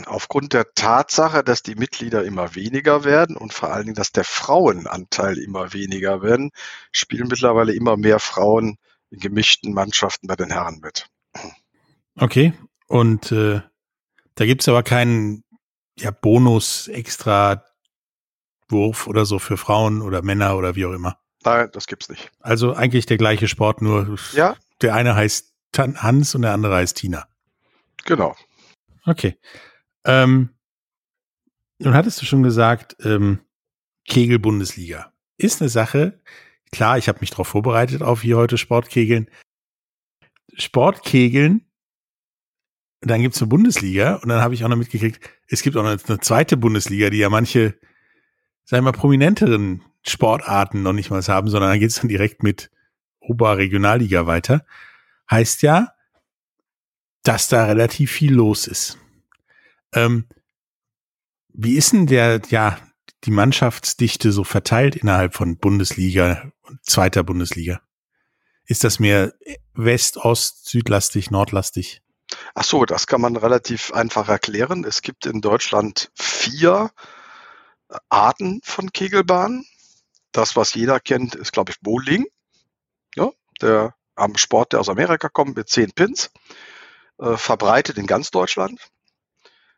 Aufgrund 0.06 0.52
der 0.52 0.74
Tatsache, 0.74 1.44
dass 1.44 1.64
die 1.64 1.76
Mitglieder 1.76 2.26
immer 2.26 2.56
weniger 2.56 3.06
werden 3.06 3.38
und 3.38 3.54
vor 3.54 3.72
allen 3.72 3.86
Dingen, 3.86 3.96
dass 3.96 4.12
der 4.12 4.26
Frauenanteil 4.26 5.38
immer 5.38 5.72
weniger 5.72 6.22
werden, 6.22 6.52
spielen 6.92 7.30
mittlerweile 7.30 7.74
immer 7.74 7.96
mehr 7.96 8.20
Frauen 8.20 8.78
in 9.12 9.20
gemischten 9.20 9.74
Mannschaften 9.74 10.28
bei 10.28 10.36
den 10.36 10.52
Herren 10.52 10.80
mit. 10.82 11.08
Okay, 12.18 12.52
und 12.88 13.32
äh, 13.32 13.62
da 14.36 14.46
gibt's 14.46 14.68
aber 14.68 14.84
keinen 14.84 15.46
ja, 15.98 16.12
Bonus 16.12 16.90
extra 16.90 17.64
Wurf 18.68 19.08
oder 19.08 19.26
so 19.26 19.40
für 19.40 19.56
Frauen 19.56 20.02
oder 20.02 20.22
Männer 20.22 20.58
oder 20.58 20.76
wie 20.76 20.86
auch 20.86 20.94
immer. 20.94 21.18
Nein, 21.46 21.70
das 21.72 21.88
gibt's 21.88 22.10
nicht. 22.10 22.32
Also 22.40 22.74
eigentlich 22.74 23.06
der 23.06 23.18
gleiche 23.18 23.48
Sport, 23.48 23.82
nur 23.82 24.18
ja? 24.34 24.56
der 24.82 24.96
eine 24.96 25.16
heißt 25.16 25.54
Hans 25.78 26.36
und 26.36 26.42
der 26.42 26.54
andere 26.54 26.76
heißt 26.76 26.98
Tina. 26.98 27.28
Genau. 28.06 28.36
Okay. 29.06 29.38
Ähm, 30.06 30.50
nun 31.80 31.94
hattest 31.94 32.22
du 32.22 32.26
schon 32.26 32.44
gesagt, 32.44 32.96
ähm, 33.04 33.40
Kegel-Bundesliga 34.08 35.12
ist 35.38 35.62
eine 35.62 35.70
Sache. 35.70 36.22
Klar, 36.72 36.98
ich 36.98 37.08
habe 37.08 37.20
mich 37.22 37.30
darauf 37.30 37.48
vorbereitet 37.48 38.02
auf 38.02 38.22
hier 38.22 38.38
heute 38.38 38.58
Sportkegeln. 38.58 39.30
Sportkegeln, 40.58 41.70
dann 43.02 43.22
gibt's 43.22 43.42
eine 43.42 43.50
Bundesliga 43.50 44.16
und 44.16 44.30
dann 44.30 44.42
habe 44.42 44.54
ich 44.54 44.64
auch 44.64 44.70
noch 44.70 44.78
mitgekriegt, 44.78 45.20
es 45.48 45.62
gibt 45.62 45.76
auch 45.76 45.84
noch 45.84 45.90
eine 46.08 46.20
zweite 46.20 46.58
Bundesliga, 46.58 47.10
die 47.10 47.18
ja 47.18 47.30
manche, 47.30 47.78
sagen 48.64 48.86
wir 48.86 48.92
mal, 48.92 48.98
prominenteren 48.98 49.84
Sportarten 50.08 50.84
noch 50.84 50.94
nicht 50.94 51.10
mal 51.10 51.22
haben, 51.22 51.50
sondern 51.50 51.72
dann 51.72 51.80
geht's 51.80 51.96
dann 51.96 52.10
direkt 52.10 52.44
mit 52.44 52.70
Oberregionalliga 53.20 54.28
weiter. 54.28 54.66
Heißt 55.30 55.62
ja, 55.62 55.94
dass 57.24 57.48
da 57.48 57.66
relativ 57.66 58.12
viel 58.12 58.34
los 58.34 58.68
ist. 58.68 58.98
Ähm, 59.94 60.28
wie 61.50 61.76
ist 61.76 61.94
denn 61.94 62.06
der, 62.06 62.42
ja, 62.50 62.78
die 63.24 63.32
Mannschaftsdichte 63.32 64.32
so 64.32 64.44
verteilt 64.44 64.96
innerhalb 64.96 65.34
von 65.34 65.58
Bundesliga 65.58 66.52
und 66.62 66.86
zweiter 66.86 67.24
Bundesliga? 67.24 67.82
Ist 68.66 68.84
das 68.84 69.00
mehr 69.00 69.34
West, 69.74 70.18
Ost, 70.18 70.70
Südlastig, 70.70 71.32
Nordlastig? 71.32 72.02
Ach 72.54 72.64
so, 72.64 72.86
das 72.86 73.08
kann 73.08 73.22
man 73.22 73.36
relativ 73.36 73.94
einfach 73.94 74.28
erklären. 74.28 74.84
Es 74.84 75.02
gibt 75.02 75.26
in 75.26 75.42
Deutschland 75.42 76.12
vier 76.16 76.92
Arten 78.10 78.62
von 78.64 78.92
Kegelbahnen. 78.92 79.66
Das, 80.36 80.58
was 80.58 80.74
jeder 80.74 81.00
kennt, 81.00 81.34
ist, 81.34 81.54
glaube 81.54 81.72
ich, 81.72 81.80
Bowling. 81.80 82.26
Ja, 83.16 83.32
der 83.62 83.96
am 84.16 84.36
Sport, 84.36 84.74
der 84.74 84.82
aus 84.82 84.90
Amerika 84.90 85.30
kommt, 85.30 85.56
mit 85.56 85.70
zehn 85.70 85.94
Pins, 85.94 86.30
äh, 87.20 87.38
verbreitet 87.38 87.98
in 87.98 88.06
ganz 88.06 88.32
Deutschland. 88.32 88.82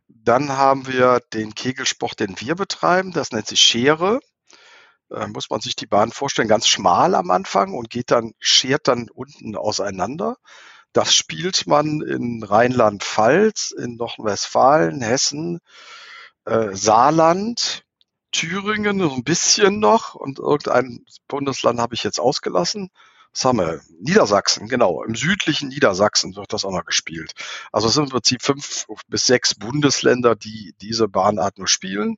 Dann 0.07 0.49
haben 0.49 0.87
wir 0.87 1.19
den 1.31 1.53
Kegelsport, 1.53 2.19
den 2.19 2.39
wir 2.39 2.55
betreiben. 2.55 3.11
Das 3.11 3.31
nennt 3.31 3.45
sich 3.45 3.59
Schere. 3.59 4.19
Äh, 5.11 5.27
muss 5.27 5.51
man 5.51 5.61
sich 5.61 5.75
die 5.75 5.85
Bahn 5.85 6.11
vorstellen, 6.11 6.47
ganz 6.47 6.67
schmal 6.67 7.13
am 7.13 7.29
Anfang 7.29 7.75
und 7.75 7.91
geht 7.91 8.09
dann, 8.09 8.33
schert 8.39 8.87
dann 8.87 9.09
unten 9.11 9.55
auseinander. 9.55 10.37
Das 10.91 11.13
spielt 11.13 11.67
man 11.67 12.01
in 12.01 12.41
Rheinland-Pfalz, 12.43 13.75
in 13.77 13.97
Nordrhein-Westfalen, 13.97 15.03
Hessen, 15.03 15.59
äh, 16.45 16.75
Saarland, 16.75 17.83
Thüringen 18.37 18.99
so 18.99 19.11
ein 19.11 19.23
bisschen 19.23 19.79
noch 19.79 20.13
und 20.13 20.37
irgendein 20.37 21.03
Bundesland 21.27 21.79
habe 21.79 21.95
ich 21.95 22.03
jetzt 22.03 22.19
ausgelassen. 22.19 22.91
Was 23.33 23.45
haben 23.45 23.57
wir? 23.57 23.81
Niedersachsen, 23.99 24.67
genau. 24.67 25.03
Im 25.03 25.15
südlichen 25.15 25.69
Niedersachsen 25.69 26.35
wird 26.35 26.53
das 26.53 26.63
auch 26.63 26.71
noch 26.71 26.85
gespielt. 26.85 27.33
Also 27.71 27.87
es 27.87 27.95
sind 27.95 28.05
im 28.05 28.09
Prinzip 28.11 28.43
fünf 28.43 28.85
bis 29.07 29.25
sechs 29.25 29.55
Bundesländer, 29.55 30.35
die 30.35 30.75
diese 30.81 31.07
Bahnart 31.07 31.57
nur 31.57 31.67
spielen. 31.67 32.17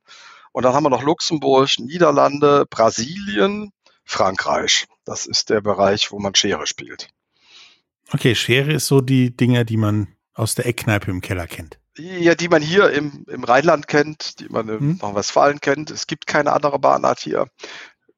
Und 0.52 0.64
dann 0.64 0.74
haben 0.74 0.84
wir 0.84 0.90
noch 0.90 1.02
Luxemburg, 1.02 1.70
Niederlande, 1.78 2.66
Brasilien, 2.68 3.72
Frankreich. 4.04 4.88
Das 5.04 5.24
ist 5.24 5.48
der 5.48 5.62
Bereich, 5.62 6.12
wo 6.12 6.18
man 6.18 6.34
Schere 6.34 6.66
spielt. 6.66 7.08
Okay, 8.12 8.34
Schere 8.34 8.72
ist 8.72 8.88
so 8.88 9.00
die 9.00 9.34
Dinger, 9.34 9.64
die 9.64 9.78
man 9.78 10.08
aus 10.34 10.54
der 10.54 10.66
Eckkneipe 10.66 11.10
im 11.10 11.22
Keller 11.22 11.46
kennt. 11.46 11.79
Ja, 11.96 12.34
die 12.34 12.48
man 12.48 12.62
hier 12.62 12.90
im, 12.90 13.24
im 13.28 13.44
Rheinland 13.44 13.88
kennt, 13.88 14.38
die 14.40 14.48
man 14.48 14.68
in 14.68 14.78
hm. 14.78 14.96
Nordrhein-Westfalen 14.98 15.60
kennt. 15.60 15.90
Es 15.90 16.06
gibt 16.06 16.26
keine 16.26 16.52
andere 16.52 16.78
Bahnart 16.78 17.20
hier. 17.20 17.46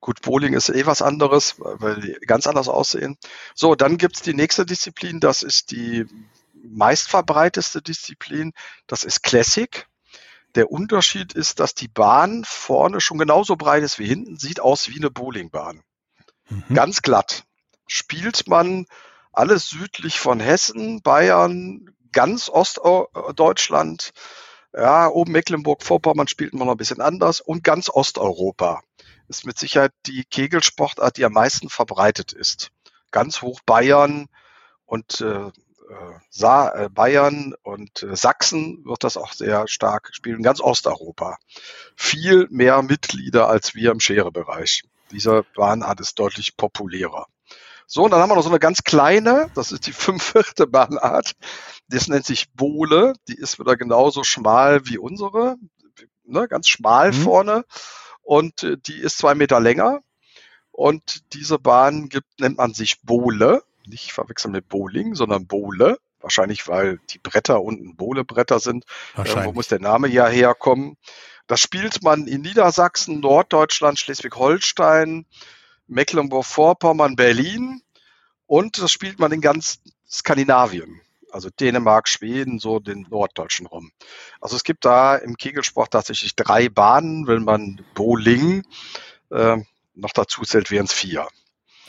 Gut, 0.01 0.21
Bowling 0.21 0.55
ist 0.55 0.69
eh 0.69 0.85
was 0.85 1.01
anderes, 1.01 1.55
weil 1.59 2.01
die 2.01 2.13
ganz 2.27 2.47
anders 2.47 2.69
aussehen. 2.69 3.17
So, 3.55 3.75
dann 3.75 3.99
gibt's 3.99 4.21
die 4.21 4.35
nächste 4.35 4.67
Disziplin, 4.67 5.21
das 5.21 5.43
ist 5.43 5.71
die 5.71 6.07
meistverbreiteste 6.55 7.83
Disziplin, 7.83 8.53
das 8.87 9.05
ist 9.05 9.23
Classic. 9.23 9.87
Der 10.55 10.71
Unterschied 10.71 11.33
ist, 11.33 11.61
dass 11.61 11.75
die 11.75 11.89
Bahn 11.89 12.45
vorne 12.45 13.01
schon 13.01 13.17
genauso 13.17 13.57
breit 13.57 13.85
ist 13.85 13.99
wie 13.99 14.07
hinten, 14.07 14.39
sieht 14.39 14.61
aus 14.61 14.89
wie 14.89 14.99
eine 14.99 15.11
Bowlingbahn. 15.11 15.83
Mhm. 16.49 16.75
Ganz 16.75 17.03
glatt. 17.03 17.45
Spielt 17.87 18.49
man 18.49 18.87
alles 19.33 19.69
südlich 19.69 20.21
von 20.21 20.41
Hessen, 20.41 21.01
Bayern, 21.01 21.95
ganz 22.13 22.49
Ostdeutschland, 22.49 24.13
ja, 24.75 25.09
oben 25.09 25.33
Mecklenburg-Vorpommern 25.33 26.29
spielt 26.29 26.55
man 26.55 26.67
noch 26.67 26.75
ein 26.75 26.79
bisschen 26.79 27.01
anders 27.01 27.41
und 27.41 27.63
ganz 27.63 27.91
Osteuropa 27.91 28.81
ist 29.29 29.47
mit 29.47 29.59
Sicherheit 29.59 29.93
die 30.07 30.25
Kegelsportart, 30.25 31.17
die 31.17 31.25
am 31.25 31.33
meisten 31.33 31.69
verbreitet 31.69 32.33
ist. 32.33 32.71
Ganz 33.11 33.43
hoch 33.43 33.61
Bayern 33.65 34.27
und 34.87 35.21
äh, 35.21 35.51
äh, 35.93 36.85
äh, 36.85 36.89
Bayern 36.91 37.55
und 37.63 38.03
äh, 38.03 38.17
Sachsen 38.17 38.85
wird 38.85 39.05
das 39.05 39.17
auch 39.17 39.33
sehr 39.33 39.69
stark 39.69 40.11
spielen, 40.13 40.43
ganz 40.43 40.61
Osteuropa. 40.61 41.37
Viel 41.97 42.47
mehr 42.51 42.83
Mitglieder 42.83 43.49
als 43.49 43.75
wir 43.75 43.91
im 43.91 44.01
Scherebereich. 44.01 44.85
Dieser 45.11 45.43
Bahnart 45.55 46.01
ist 46.01 46.19
deutlich 46.19 46.57
populärer. 46.57 47.27
So, 47.95 48.05
und 48.05 48.11
dann 48.11 48.23
haben 48.23 48.31
wir 48.31 48.37
noch 48.37 48.43
so 48.43 48.49
eine 48.49 48.59
ganz 48.59 48.85
kleine, 48.85 49.51
das 49.55 49.71
ist 49.71 49.87
die 49.87 49.93
fünfvierte 49.93 50.67
Bahnart. 50.67 51.33
Das 51.89 52.09
nennt 52.09 52.25
sich 52.25 52.51
Bohle. 52.55 53.13
Die 53.29 53.35
ist 53.35 53.59
wieder 53.59 53.77
genauso 53.77 54.25
schmal 54.25 54.87
wie 54.87 54.97
unsere, 54.97 55.57
ne, 56.25 56.49
ganz 56.49 56.69
schmal 56.69 57.13
mhm. 57.13 57.23
vorne. 57.23 57.65
Und 58.23 58.63
äh, 58.63 58.79
die 58.79 58.97
ist 58.97 59.19
zwei 59.19 59.35
Meter 59.35 59.61
länger. 59.61 60.01
Und 60.71 61.35
diese 61.35 61.59
Bahn 61.59 62.09
gibt, 62.09 62.41
nennt 62.41 62.57
man 62.57 62.73
sich 62.73 63.03
Bohle 63.03 63.63
nicht 63.85 64.15
verwechseln 64.15 64.53
mit 64.53 64.71
Bowling, 64.71 65.15
sondern 65.15 65.47
Bowle. 65.47 65.99
Wahrscheinlich, 66.19 66.67
weil 66.69 66.99
die 67.11 67.19
Bretter 67.19 67.61
unten 67.61 67.95
Bohlebretter 67.97 68.59
sind. 68.59 68.87
Irgendwo 69.19 69.53
muss 69.53 69.69
der 69.69 69.81
Name 69.81 70.09
ja 70.09 70.29
herkommen. 70.29 70.97
Das 71.47 71.61
spielt 71.61 72.03
man 72.03 72.27
in 72.27 72.41
Niedersachsen, 72.41 73.21
Norddeutschland, 73.21 73.99
Schleswig-Holstein, 73.99 75.27
Mecklenburg-Vorpommern, 75.93 77.17
Berlin 77.17 77.83
und 78.47 78.83
das 78.83 78.91
spielt 78.91 79.19
man 79.19 79.33
in 79.33 79.41
ganz 79.41 79.81
Skandinavien. 80.11 81.01
Also 81.31 81.49
Dänemark, 81.49 82.09
Schweden, 82.09 82.59
so 82.59 82.79
den 82.79 83.07
norddeutschen 83.09 83.67
rum. 83.67 83.91
Also 84.41 84.57
es 84.57 84.65
gibt 84.65 84.85
da 84.85 85.17
im 85.17 85.37
Kegelsport 85.37 85.91
tatsächlich 85.91 86.37
drei 86.37 86.69
Bahnen. 86.69 87.27
Wenn 87.27 87.45
man 87.45 87.81
Bowling 87.95 88.65
äh, 89.31 89.57
noch 89.95 90.13
dazu 90.13 90.43
zählt, 90.43 90.71
wären 90.71 90.85
es 90.85 90.93
vier. 90.93 91.27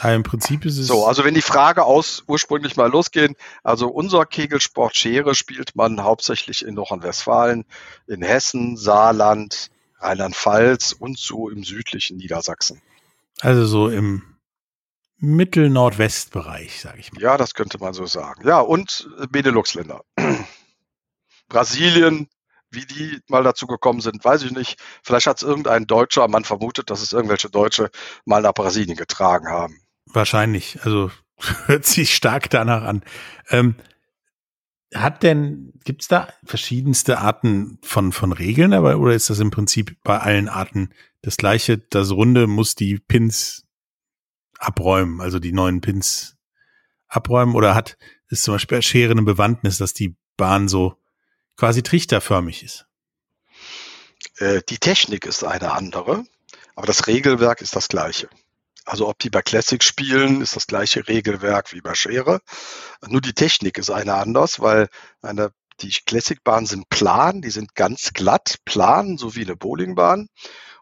Ja, 0.01 0.13
Im 0.13 0.23
Prinzip 0.23 0.65
ist 0.65 0.77
es. 0.77 0.87
So, 0.87 1.05
also 1.05 1.25
wenn 1.25 1.33
die 1.33 1.41
Frage 1.41 1.83
aus 1.83 2.23
ursprünglich 2.27 2.77
mal 2.77 2.89
losgehen, 2.89 3.35
also 3.63 3.89
unser 3.89 4.25
Kegelsport 4.25 4.95
Schere 4.95 5.35
spielt 5.35 5.75
man 5.75 6.03
hauptsächlich 6.03 6.65
in 6.65 6.75
Nordrhein-Westfalen, 6.75 7.65
in 8.07 8.21
Hessen, 8.21 8.77
Saarland, 8.77 9.69
Rheinland-Pfalz 9.99 10.93
und 10.93 11.17
so 11.17 11.49
im 11.49 11.63
südlichen 11.63 12.17
Niedersachsen. 12.17 12.81
Also 13.43 13.65
so 13.65 13.89
im 13.89 14.21
Mittel-Nordwest-Bereich, 15.17 16.79
sage 16.79 16.99
ich 16.99 17.11
mal. 17.11 17.21
Ja, 17.21 17.37
das 17.37 17.53
könnte 17.53 17.77
man 17.77 17.93
so 17.93 18.05
sagen. 18.05 18.47
Ja, 18.47 18.61
und 18.61 19.09
Benelux-Länder. 19.31 20.01
Brasilien, 21.49 22.29
wie 22.71 22.85
die 22.85 23.19
mal 23.27 23.43
dazu 23.43 23.67
gekommen 23.67 23.99
sind, 23.99 24.23
weiß 24.23 24.43
ich 24.43 24.51
nicht. 24.51 24.81
Vielleicht 25.03 25.27
hat 25.27 25.37
es 25.37 25.43
irgendein 25.43 25.87
Deutscher, 25.87 26.29
man 26.29 26.45
vermutet, 26.45 26.89
dass 26.89 27.01
es 27.01 27.11
irgendwelche 27.11 27.49
Deutsche 27.49 27.91
mal 28.23 28.41
nach 28.41 28.53
Brasilien 28.53 28.95
getragen 28.95 29.49
haben. 29.49 29.81
Wahrscheinlich. 30.05 30.79
Also 30.83 31.11
hört 31.65 31.85
sich 31.85 32.15
stark 32.15 32.49
danach 32.49 32.83
an. 32.83 33.03
Ähm, 33.49 33.75
hat 34.93 35.23
denn, 35.23 35.73
gibt's 35.83 36.07
da 36.07 36.27
verschiedenste 36.43 37.19
Arten 37.19 37.79
von, 37.81 38.11
von 38.11 38.31
Regeln, 38.31 38.73
aber, 38.73 38.97
oder 38.97 39.13
ist 39.13 39.29
das 39.29 39.39
im 39.39 39.51
Prinzip 39.51 39.97
bei 40.03 40.19
allen 40.19 40.49
Arten 40.49 40.93
das 41.21 41.37
gleiche? 41.37 41.77
Das 41.77 42.11
Runde 42.11 42.47
muss 42.47 42.75
die 42.75 42.99
Pins 42.99 43.65
abräumen, 44.57 45.21
also 45.21 45.39
die 45.39 45.51
neuen 45.51 45.81
Pins 45.81 46.37
abräumen, 47.07 47.55
oder 47.55 47.75
hat, 47.75 47.97
ist 48.29 48.43
zum 48.43 48.55
Beispiel 48.55 48.81
Schere 48.81 49.11
eine 49.11 49.23
Bewandtnis, 49.23 49.77
dass 49.77 49.93
die 49.93 50.15
Bahn 50.37 50.67
so 50.67 50.97
quasi 51.55 51.83
trichterförmig 51.83 52.63
ist? 52.63 52.87
Äh, 54.37 54.61
die 54.67 54.77
Technik 54.77 55.25
ist 55.25 55.43
eine 55.43 55.73
andere, 55.73 56.25
aber 56.75 56.87
das 56.87 57.07
Regelwerk 57.07 57.61
ist 57.61 57.75
das 57.75 57.87
gleiche. 57.87 58.29
Also 58.85 59.07
ob 59.07 59.19
die 59.19 59.29
bei 59.29 59.41
Classic 59.41 59.81
spielen, 59.83 60.41
ist 60.41 60.55
das 60.55 60.67
gleiche 60.67 61.07
Regelwerk 61.07 61.71
wie 61.71 61.81
bei 61.81 61.95
Schere. 61.95 62.41
Nur 63.07 63.21
die 63.21 63.33
Technik 63.33 63.77
ist 63.77 63.89
eine 63.89 64.15
anders, 64.15 64.59
weil 64.59 64.89
eine, 65.21 65.51
die 65.79 65.91
Classic-Bahnen 66.05 66.65
sind 66.65 66.89
plan, 66.89 67.41
die 67.41 67.49
sind 67.49 67.75
ganz 67.75 68.11
glatt, 68.13 68.57
plan, 68.65 69.17
so 69.17 69.35
wie 69.35 69.45
eine 69.45 69.55
Bowlingbahn. 69.55 70.27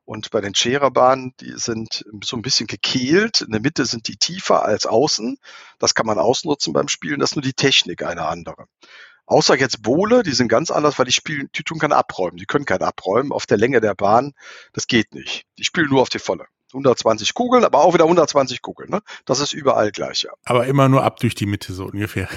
Und 0.03 0.31
bei 0.31 0.41
den 0.41 0.55
Schererbahnen, 0.55 1.33
die 1.39 1.53
sind 1.57 2.03
so 2.23 2.35
ein 2.35 2.41
bisschen 2.41 2.67
gekehlt. 2.67 3.41
In 3.41 3.51
der 3.51 3.61
Mitte 3.61 3.85
sind 3.85 4.07
die 4.07 4.17
tiefer 4.17 4.63
als 4.63 4.85
außen. 4.85 5.37
Das 5.77 5.93
kann 5.93 6.07
man 6.07 6.17
ausnutzen 6.17 6.73
beim 6.73 6.87
Spielen. 6.87 7.19
Das 7.19 7.31
ist 7.31 7.35
nur 7.35 7.43
die 7.43 7.53
Technik 7.53 8.03
eine 8.03 8.25
andere. 8.25 8.65
Außer 9.27 9.57
jetzt 9.57 9.83
Bohle, 9.83 10.23
die 10.23 10.33
sind 10.33 10.49
ganz 10.49 10.71
anders, 10.71 10.97
weil 10.97 11.05
die 11.05 11.13
spielen, 11.13 11.49
die 11.55 11.63
tun 11.63 11.79
keine 11.79 11.95
abräumen. 11.95 12.37
Die 12.37 12.45
können 12.45 12.65
kein 12.65 12.81
abräumen 12.81 13.31
auf 13.31 13.45
der 13.45 13.57
Länge 13.57 13.79
der 13.79 13.95
Bahn. 13.95 14.33
Das 14.73 14.87
geht 14.87 15.13
nicht. 15.13 15.43
Die 15.57 15.63
spielen 15.63 15.89
nur 15.89 16.01
auf 16.01 16.09
die 16.09 16.19
volle. 16.19 16.47
120 16.73 17.33
Kugeln, 17.33 17.63
aber 17.63 17.79
auch 17.79 17.93
wieder 17.93 18.05
120 18.05 18.61
Kugeln. 18.61 18.89
Ne? 18.89 19.01
Das 19.25 19.39
ist 19.39 19.53
überall 19.53 19.91
gleich, 19.91 20.23
ja. 20.23 20.31
Aber 20.43 20.67
immer 20.67 20.89
nur 20.89 21.03
ab 21.03 21.19
durch 21.19 21.35
die 21.35 21.45
Mitte, 21.45 21.73
so 21.73 21.85
ungefähr. 21.85 22.27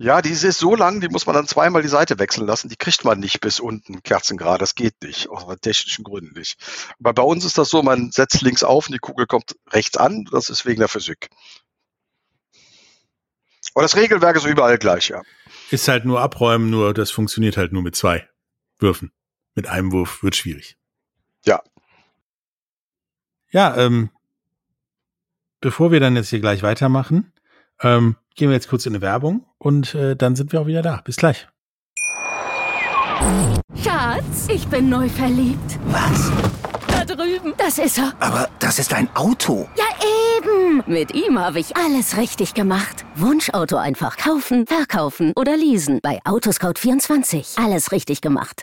Ja, 0.00 0.22
die 0.22 0.30
ist 0.30 0.42
so 0.58 0.76
lang, 0.76 1.00
die 1.00 1.08
muss 1.08 1.26
man 1.26 1.34
dann 1.34 1.48
zweimal 1.48 1.82
die 1.82 1.88
Seite 1.88 2.20
wechseln 2.20 2.46
lassen. 2.46 2.68
Die 2.68 2.76
kriegt 2.76 3.04
man 3.04 3.18
nicht 3.18 3.40
bis 3.40 3.58
unten 3.58 4.00
Kerzengrad. 4.04 4.62
Das 4.62 4.76
geht 4.76 4.94
nicht, 5.02 5.28
aus 5.28 5.44
technischen 5.60 6.04
Gründen 6.04 6.38
nicht. 6.38 6.56
Aber 7.00 7.12
bei 7.14 7.22
uns 7.24 7.44
ist 7.44 7.58
das 7.58 7.68
so, 7.68 7.82
man 7.82 8.12
setzt 8.12 8.40
links 8.42 8.62
auf 8.62 8.86
und 8.86 8.92
die 8.92 9.00
Kugel 9.00 9.26
kommt 9.26 9.56
rechts 9.70 9.96
an. 9.96 10.24
Das 10.30 10.50
ist 10.50 10.64
wegen 10.66 10.78
der 10.78 10.88
Physik. 10.88 11.28
Aber 13.74 13.82
das 13.82 13.96
Regelwerk 13.96 14.36
ist 14.36 14.46
überall 14.46 14.78
gleich, 14.78 15.08
ja. 15.08 15.22
Ist 15.70 15.88
halt 15.88 16.04
nur 16.04 16.20
abräumen, 16.20 16.70
nur 16.70 16.94
das 16.94 17.10
funktioniert 17.10 17.56
halt 17.56 17.72
nur 17.72 17.82
mit 17.82 17.96
zwei 17.96 18.28
Würfen. 18.78 19.10
Mit 19.56 19.66
einem 19.66 19.90
Wurf 19.90 20.22
wird 20.22 20.36
schwierig. 20.36 20.76
Ja, 21.44 21.60
ja, 23.50 23.76
ähm, 23.76 24.10
bevor 25.60 25.90
wir 25.92 26.00
dann 26.00 26.16
jetzt 26.16 26.30
hier 26.30 26.40
gleich 26.40 26.62
weitermachen, 26.62 27.32
ähm, 27.82 28.16
gehen 28.34 28.48
wir 28.48 28.54
jetzt 28.54 28.68
kurz 28.68 28.86
in 28.86 28.94
eine 28.94 29.02
Werbung 29.02 29.46
und 29.58 29.94
äh, 29.94 30.16
dann 30.16 30.36
sind 30.36 30.52
wir 30.52 30.60
auch 30.60 30.66
wieder 30.66 30.82
da. 30.82 31.00
Bis 31.04 31.16
gleich. 31.16 31.48
Schatz, 33.82 34.48
ich 34.48 34.66
bin 34.68 34.88
neu 34.88 35.08
verliebt. 35.08 35.78
Was? 35.86 36.30
Da 36.88 37.04
drüben. 37.04 37.54
Das 37.56 37.78
ist 37.78 37.98
er. 37.98 38.12
Aber 38.20 38.48
das 38.58 38.78
ist 38.78 38.92
ein 38.94 39.08
Auto. 39.14 39.68
Ja, 39.76 39.84
eben. 40.38 40.82
Mit 40.86 41.14
ihm 41.14 41.38
habe 41.38 41.58
ich 41.58 41.76
alles 41.76 42.16
richtig 42.16 42.54
gemacht. 42.54 43.04
Wunschauto 43.16 43.76
einfach 43.76 44.16
kaufen, 44.16 44.66
verkaufen 44.66 45.32
oder 45.36 45.56
leasen. 45.56 46.00
Bei 46.02 46.20
Autoscout24. 46.24 47.62
Alles 47.62 47.92
richtig 47.92 48.20
gemacht. 48.20 48.62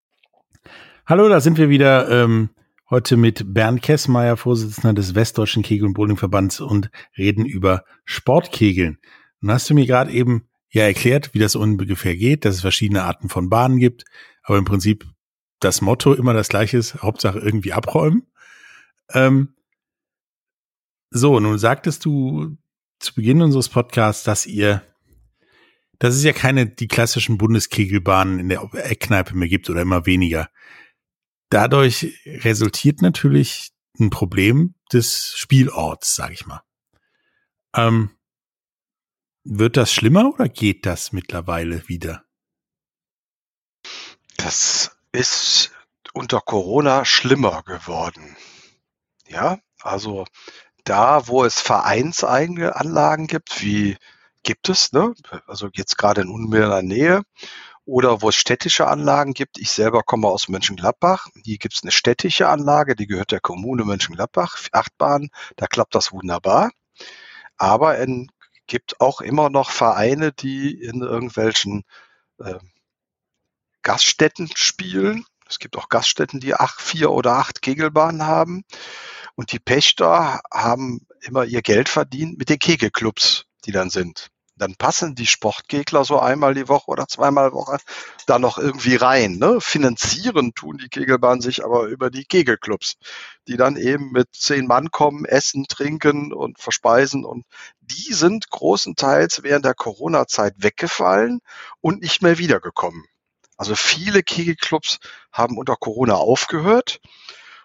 Hallo, 1.11 1.27
da 1.27 1.41
sind 1.41 1.57
wir 1.57 1.67
wieder 1.69 2.09
ähm, 2.09 2.51
heute 2.89 3.17
mit 3.17 3.53
Bernd 3.53 3.81
Kessmeier, 3.81 4.37
Vorsitzender 4.37 4.93
des 4.93 5.13
Westdeutschen 5.13 5.61
Kegel- 5.61 5.87
und 5.87 5.93
Bowlingverbands 5.93 6.61
und 6.61 6.89
reden 7.17 7.45
über 7.45 7.83
Sportkegeln. 8.05 8.97
Nun 9.41 9.51
hast 9.51 9.69
du 9.69 9.73
mir 9.73 9.85
gerade 9.85 10.09
eben 10.09 10.47
ja 10.69 10.83
erklärt, 10.83 11.33
wie 11.33 11.39
das 11.39 11.57
ungefähr 11.57 12.15
geht, 12.15 12.45
dass 12.45 12.55
es 12.55 12.61
verschiedene 12.61 13.03
Arten 13.03 13.27
von 13.27 13.49
Bahnen 13.49 13.77
gibt, 13.77 14.05
aber 14.43 14.57
im 14.57 14.63
Prinzip 14.63 15.05
das 15.59 15.81
Motto 15.81 16.13
immer 16.13 16.33
das 16.33 16.47
gleiche 16.47 16.77
ist, 16.77 17.01
Hauptsache 17.01 17.39
irgendwie 17.39 17.73
abräumen. 17.73 18.31
Ähm, 19.11 19.49
so, 21.09 21.41
nun 21.41 21.57
sagtest 21.57 22.05
du 22.05 22.55
zu 22.99 23.15
Beginn 23.15 23.41
unseres 23.41 23.67
Podcasts, 23.67 24.23
dass 24.23 24.45
ihr, 24.45 24.81
dass 25.99 26.15
es 26.15 26.23
ja 26.23 26.31
keine 26.31 26.67
die 26.67 26.87
klassischen 26.87 27.37
Bundeskegelbahnen 27.37 28.39
in 28.39 28.47
der 28.47 28.61
Eckkneipe 28.75 29.35
mehr 29.35 29.49
gibt 29.49 29.69
oder 29.69 29.81
immer 29.81 30.05
weniger. 30.05 30.47
Dadurch 31.51 32.17
resultiert 32.25 33.01
natürlich 33.01 33.73
ein 33.99 34.09
Problem 34.09 34.73
des 34.93 35.33
Spielorts, 35.35 36.15
sag 36.15 36.31
ich 36.31 36.45
mal. 36.45 36.63
Ähm, 37.75 38.17
wird 39.43 39.75
das 39.75 39.91
schlimmer 39.91 40.33
oder 40.33 40.47
geht 40.47 40.85
das 40.85 41.11
mittlerweile 41.11 41.89
wieder? 41.89 42.23
Das 44.37 44.95
ist 45.11 45.71
unter 46.13 46.39
Corona 46.39 47.03
schlimmer 47.03 47.63
geworden. 47.63 48.37
Ja, 49.27 49.59
also 49.81 50.25
da, 50.85 51.27
wo 51.27 51.43
es 51.43 51.59
vereinseigene 51.59 52.77
Anlagen 52.77 53.27
gibt, 53.27 53.61
wie 53.61 53.97
gibt 54.43 54.69
es, 54.69 54.93
ne? 54.93 55.13
Also 55.47 55.67
jetzt 55.73 55.97
gerade 55.97 56.21
in 56.21 56.29
unmittelbarer 56.29 56.81
Nähe 56.81 57.23
oder 57.91 58.21
wo 58.21 58.29
es 58.29 58.35
städtische 58.35 58.87
Anlagen 58.87 59.33
gibt. 59.33 59.57
Ich 59.57 59.69
selber 59.69 60.01
komme 60.01 60.29
aus 60.29 60.47
Mönchengladbach. 60.47 61.27
Hier 61.43 61.57
gibt 61.57 61.73
es 61.73 61.83
eine 61.83 61.91
städtische 61.91 62.47
Anlage, 62.47 62.95
die 62.95 63.05
gehört 63.05 63.31
der 63.31 63.41
Kommune 63.41 63.83
Mönchengladbach, 63.83 64.57
Achtbahn, 64.71 65.29
da 65.57 65.67
klappt 65.67 65.93
das 65.93 66.13
wunderbar. 66.13 66.71
Aber 67.57 67.99
es 67.99 68.07
gibt 68.65 69.01
auch 69.01 69.19
immer 69.19 69.49
noch 69.49 69.71
Vereine, 69.71 70.31
die 70.31 70.71
in 70.71 71.01
irgendwelchen 71.01 71.83
äh, 72.39 72.59
Gaststätten 73.81 74.49
spielen. 74.55 75.25
Es 75.49 75.59
gibt 75.59 75.75
auch 75.77 75.89
Gaststätten, 75.89 76.39
die 76.39 76.55
acht, 76.55 76.79
vier 76.79 77.11
oder 77.11 77.33
acht 77.33 77.61
Kegelbahnen 77.61 78.25
haben. 78.25 78.63
Und 79.35 79.51
die 79.51 79.59
Pächter 79.59 80.39
haben 80.49 81.05
immer 81.19 81.43
ihr 81.43 81.61
Geld 81.61 81.89
verdient 81.89 82.37
mit 82.37 82.47
den 82.47 82.59
Kegelclubs, 82.59 83.47
die 83.65 83.73
dann 83.73 83.89
sind. 83.89 84.29
Dann 84.61 84.75
passen 84.75 85.15
die 85.15 85.25
Sportgegner 85.25 86.05
so 86.05 86.19
einmal 86.19 86.53
die 86.53 86.67
Woche 86.67 86.91
oder 86.91 87.07
zweimal 87.07 87.49
die 87.49 87.55
Woche 87.55 87.79
da 88.27 88.37
noch 88.37 88.59
irgendwie 88.59 88.95
rein. 88.95 89.37
Ne? 89.39 89.59
Finanzieren 89.59 90.53
tun 90.53 90.77
die 90.77 90.87
Kegelbahnen 90.87 91.41
sich 91.41 91.65
aber 91.65 91.85
über 91.85 92.11
die 92.11 92.25
Kegelclubs, 92.25 92.97
die 93.47 93.57
dann 93.57 93.75
eben 93.75 94.11
mit 94.11 94.27
zehn 94.35 94.67
Mann 94.67 94.91
kommen, 94.91 95.25
essen, 95.25 95.65
trinken 95.67 96.31
und 96.31 96.59
verspeisen. 96.59 97.25
Und 97.25 97.43
die 97.79 98.13
sind 98.13 98.51
großenteils 98.51 99.41
während 99.41 99.65
der 99.65 99.73
Corona-Zeit 99.73 100.53
weggefallen 100.57 101.39
und 101.79 102.03
nicht 102.03 102.21
mehr 102.21 102.37
wiedergekommen. 102.37 103.05
Also 103.57 103.73
viele 103.73 104.21
Kegelclubs 104.21 104.99
haben 105.31 105.57
unter 105.57 105.75
Corona 105.75 106.13
aufgehört 106.13 106.99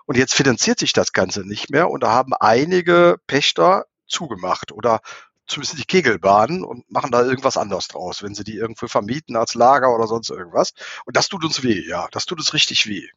und 0.06 0.16
jetzt 0.16 0.32
finanziert 0.32 0.78
sich 0.78 0.94
das 0.94 1.12
Ganze 1.12 1.46
nicht 1.46 1.68
mehr 1.68 1.90
und 1.90 2.02
da 2.02 2.12
haben 2.12 2.32
einige 2.32 3.18
Pächter 3.26 3.84
zugemacht 4.06 4.72
oder 4.72 5.02
zumindest 5.46 5.78
die 5.78 5.84
Kegelbahnen 5.84 6.64
und 6.64 6.90
machen 6.90 7.10
da 7.10 7.22
irgendwas 7.22 7.56
anderes 7.56 7.88
draus, 7.88 8.22
wenn 8.22 8.34
sie 8.34 8.44
die 8.44 8.56
irgendwo 8.56 8.88
vermieten 8.88 9.36
als 9.36 9.54
Lager 9.54 9.94
oder 9.94 10.06
sonst 10.06 10.30
irgendwas. 10.30 10.72
Und 11.04 11.16
das 11.16 11.28
tut 11.28 11.44
uns 11.44 11.62
weh, 11.62 11.86
ja, 11.86 12.08
das 12.10 12.26
tut 12.26 12.38
uns 12.38 12.52
richtig 12.54 12.86
weh. 12.86 13.08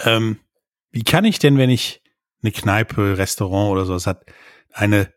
Ähm, 0.00 0.40
wie 0.90 1.04
kann 1.04 1.24
ich 1.24 1.38
denn, 1.38 1.58
wenn 1.58 1.70
ich 1.70 2.02
eine 2.42 2.52
Kneipe, 2.52 3.18
Restaurant 3.18 3.70
oder 3.70 3.84
sowas 3.84 4.06
hat, 4.06 4.24
eine 4.72 5.12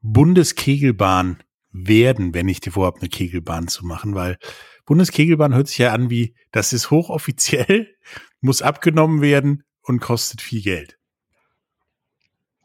Bundeskegelbahn 0.00 1.42
werden, 1.70 2.34
wenn 2.34 2.48
ich 2.48 2.60
die 2.60 2.70
vorhabe, 2.70 3.00
eine 3.00 3.08
Kegelbahn 3.08 3.68
zu 3.68 3.86
machen? 3.86 4.14
Weil 4.14 4.38
Bundeskegelbahn 4.84 5.54
hört 5.54 5.68
sich 5.68 5.78
ja 5.78 5.92
an 5.92 6.10
wie, 6.10 6.34
das 6.52 6.72
ist 6.72 6.90
hochoffiziell, 6.90 7.94
muss 8.40 8.62
abgenommen 8.62 9.22
werden 9.22 9.64
und 9.82 10.00
kostet 10.00 10.42
viel 10.42 10.62
Geld. 10.62 10.95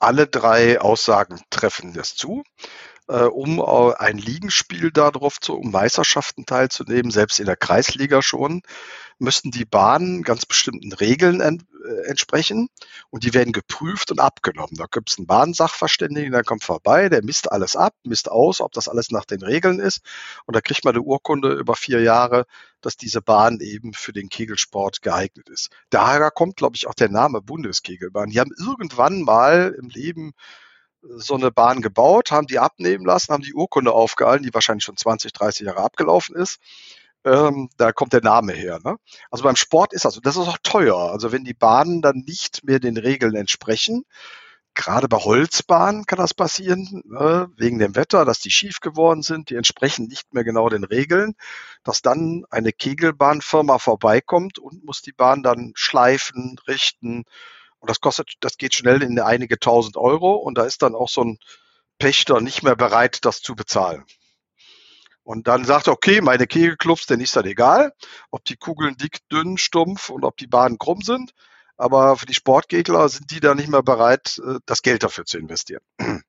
Alle 0.02 0.28
drei 0.28 0.82
Aussagen 0.82 1.42
treffen 1.50 1.94
das 1.94 2.16
zu. 2.16 2.44
Äh, 3.08 3.24
um 3.24 3.62
ein 3.62 4.18
Ligenspiel 4.18 4.92
darauf 4.92 5.40
zu, 5.40 5.58
um 5.58 5.72
Meisterschaften 5.72 6.46
teilzunehmen, 6.46 7.12
selbst 7.12 7.40
in 7.40 7.46
der 7.46 7.58
Kreisliga 7.58 8.22
schon, 8.22 8.62
müssten 9.20 9.52
die 9.52 9.66
Bahnen 9.66 10.24
ganz 10.24 10.46
bestimmten 10.46 10.94
Regeln 10.94 11.42
äh, 11.92 12.08
entsprechen 12.08 12.70
und 13.10 13.24
die 13.24 13.34
werden 13.34 13.54
geprüft 13.54 14.12
und 14.12 14.20
abgenommen. 14.20 14.76
Da 14.76 14.86
gibt 14.90 15.10
es 15.10 15.18
einen 15.18 15.28
Bahnsachverständigen, 15.28 16.32
der 16.32 16.44
kommt 16.44 16.64
vorbei, 16.64 17.10
der 17.10 17.24
misst 17.24 17.52
alles 17.52 17.76
ab, 17.76 17.94
misst 18.04 18.30
aus, 18.30 18.62
ob 18.62 18.72
das 18.72 18.88
alles 18.88 19.12
nach 19.12 19.26
den 19.26 19.42
Regeln 19.42 19.80
ist 19.80 20.02
und 20.46 20.56
da 20.56 20.62
kriegt 20.62 20.86
man 20.86 20.96
eine 20.96 21.04
Urkunde 21.04 21.54
über 21.54 21.76
vier 21.76 22.02
Jahre, 22.02 22.46
dass 22.82 22.98
diese 22.98 23.22
Bahn 23.22 23.60
eben 23.60 23.94
für 23.94 24.14
den 24.14 24.30
Kegelsport 24.30 25.02
geeignet 25.02 25.50
ist. 25.50 25.70
Daher 25.90 26.32
kommt, 26.32 26.58
glaube 26.58 26.76
ich, 26.76 26.88
auch 26.88 26.96
der 26.96 27.10
Name 27.10 27.42
Bundeskegelbahn. 27.42 28.30
Die 28.30 28.40
haben 28.40 28.52
irgendwann 28.58 29.22
mal 29.22 29.76
im 29.78 29.90
Leben 29.90 30.34
so 31.02 31.36
eine 31.36 31.52
Bahn 31.52 31.82
gebaut, 31.82 32.32
haben 32.32 32.48
die 32.48 32.60
abnehmen 32.60 33.06
lassen, 33.06 33.34
haben 33.34 33.44
die 33.44 33.54
Urkunde 33.54 33.92
aufgehalten, 33.92 34.44
die 34.44 34.54
wahrscheinlich 34.54 34.84
schon 34.84 34.98
20, 34.98 35.34
30 35.34 35.66
Jahre 35.66 35.82
abgelaufen 35.82 36.36
ist. 36.36 36.60
Ähm, 37.24 37.70
da 37.78 37.92
kommt 37.92 38.14
der 38.14 38.24
Name 38.24 38.54
her. 38.54 38.80
Ne? 38.84 38.98
Also 39.30 39.44
beim 39.44 39.56
Sport 39.56 39.94
ist 39.94 40.06
das, 40.06 40.20
das 40.22 40.38
ist 40.38 40.48
auch 40.48 40.58
teuer. 40.64 40.98
Also 41.12 41.32
wenn 41.32 41.44
die 41.44 41.54
Bahnen 41.54 42.02
dann 42.02 42.24
nicht 42.26 42.64
mehr 42.64 42.80
den 42.80 42.98
Regeln 42.98 43.36
entsprechen, 43.36 44.04
gerade 44.74 45.08
bei 45.08 45.18
Holzbahnen 45.18 46.06
kann 46.06 46.20
das 46.20 46.34
passieren, 46.34 47.04
ne? 47.06 47.52
wegen 47.58 47.80
dem 47.80 47.96
Wetter, 47.96 48.26
dass 48.26 48.40
die 48.40 48.52
schief 48.52 48.80
geworden 48.80 49.22
sind, 49.22 49.50
die 49.50 49.56
entsprechen 49.56 50.08
nicht 50.08 50.34
mehr 50.34 50.44
genau 50.44 50.70
den 50.70 50.84
Regeln, 50.84 51.36
dass 51.84 52.02
dann 52.02 52.46
eine 52.50 52.72
Kegelbahnfirma 52.72 53.78
vorbeikommt 53.80 54.60
und 54.60 54.84
muss 54.84 55.02
die 55.02 55.12
Bahn 55.12 55.44
dann 55.44 55.74
schleifen, 55.76 56.58
richten, 56.68 57.26
und 57.80 57.90
das 57.90 58.00
kostet, 58.00 58.36
das 58.42 58.58
geht 58.58 58.76
schnell 58.76 59.02
in 59.02 59.20
einige 59.20 59.60
tausend 59.60 59.98
Euro 59.98 60.36
und 60.36 60.58
da 60.58 60.66
ist 60.66 60.84
dann 60.84 60.96
auch 60.96 61.10
so 61.10 61.24
ein 61.24 61.40
Pächter 61.98 62.40
nicht 62.40 62.64
mehr 62.64 62.76
bereit, 62.76 63.26
das 63.26 63.42
zu 63.42 63.56
bezahlen. 63.56 64.06
Und 65.24 65.48
dann 65.48 65.66
sagt 65.66 65.88
er, 65.88 65.94
okay, 65.94 66.22
meine 66.22 66.48
Kegelclubs, 66.48 67.06
denn 67.06 67.20
ist 67.20 67.36
das 67.36 67.46
egal, 67.46 67.94
ob 68.32 68.44
die 68.46 68.58
Kugeln 68.58 68.98
dick, 68.98 69.20
dünn, 69.32 69.58
stumpf 69.58 70.10
und 70.10 70.24
ob 70.24 70.38
die 70.38 70.48
Bahnen 70.48 70.78
krumm 70.78 71.02
sind. 71.02 71.32
Aber 71.78 72.18
für 72.18 72.26
die 72.26 72.34
Sportgegner 72.34 73.08
sind 73.10 73.32
die 73.32 73.40
da 73.40 73.56
nicht 73.56 73.70
mehr 73.70 73.84
bereit, 73.84 74.40
äh, 74.46 74.60
das 74.66 74.82
Geld 74.82 75.04
dafür 75.04 75.26
zu 75.26 75.38
investieren. 75.38 75.82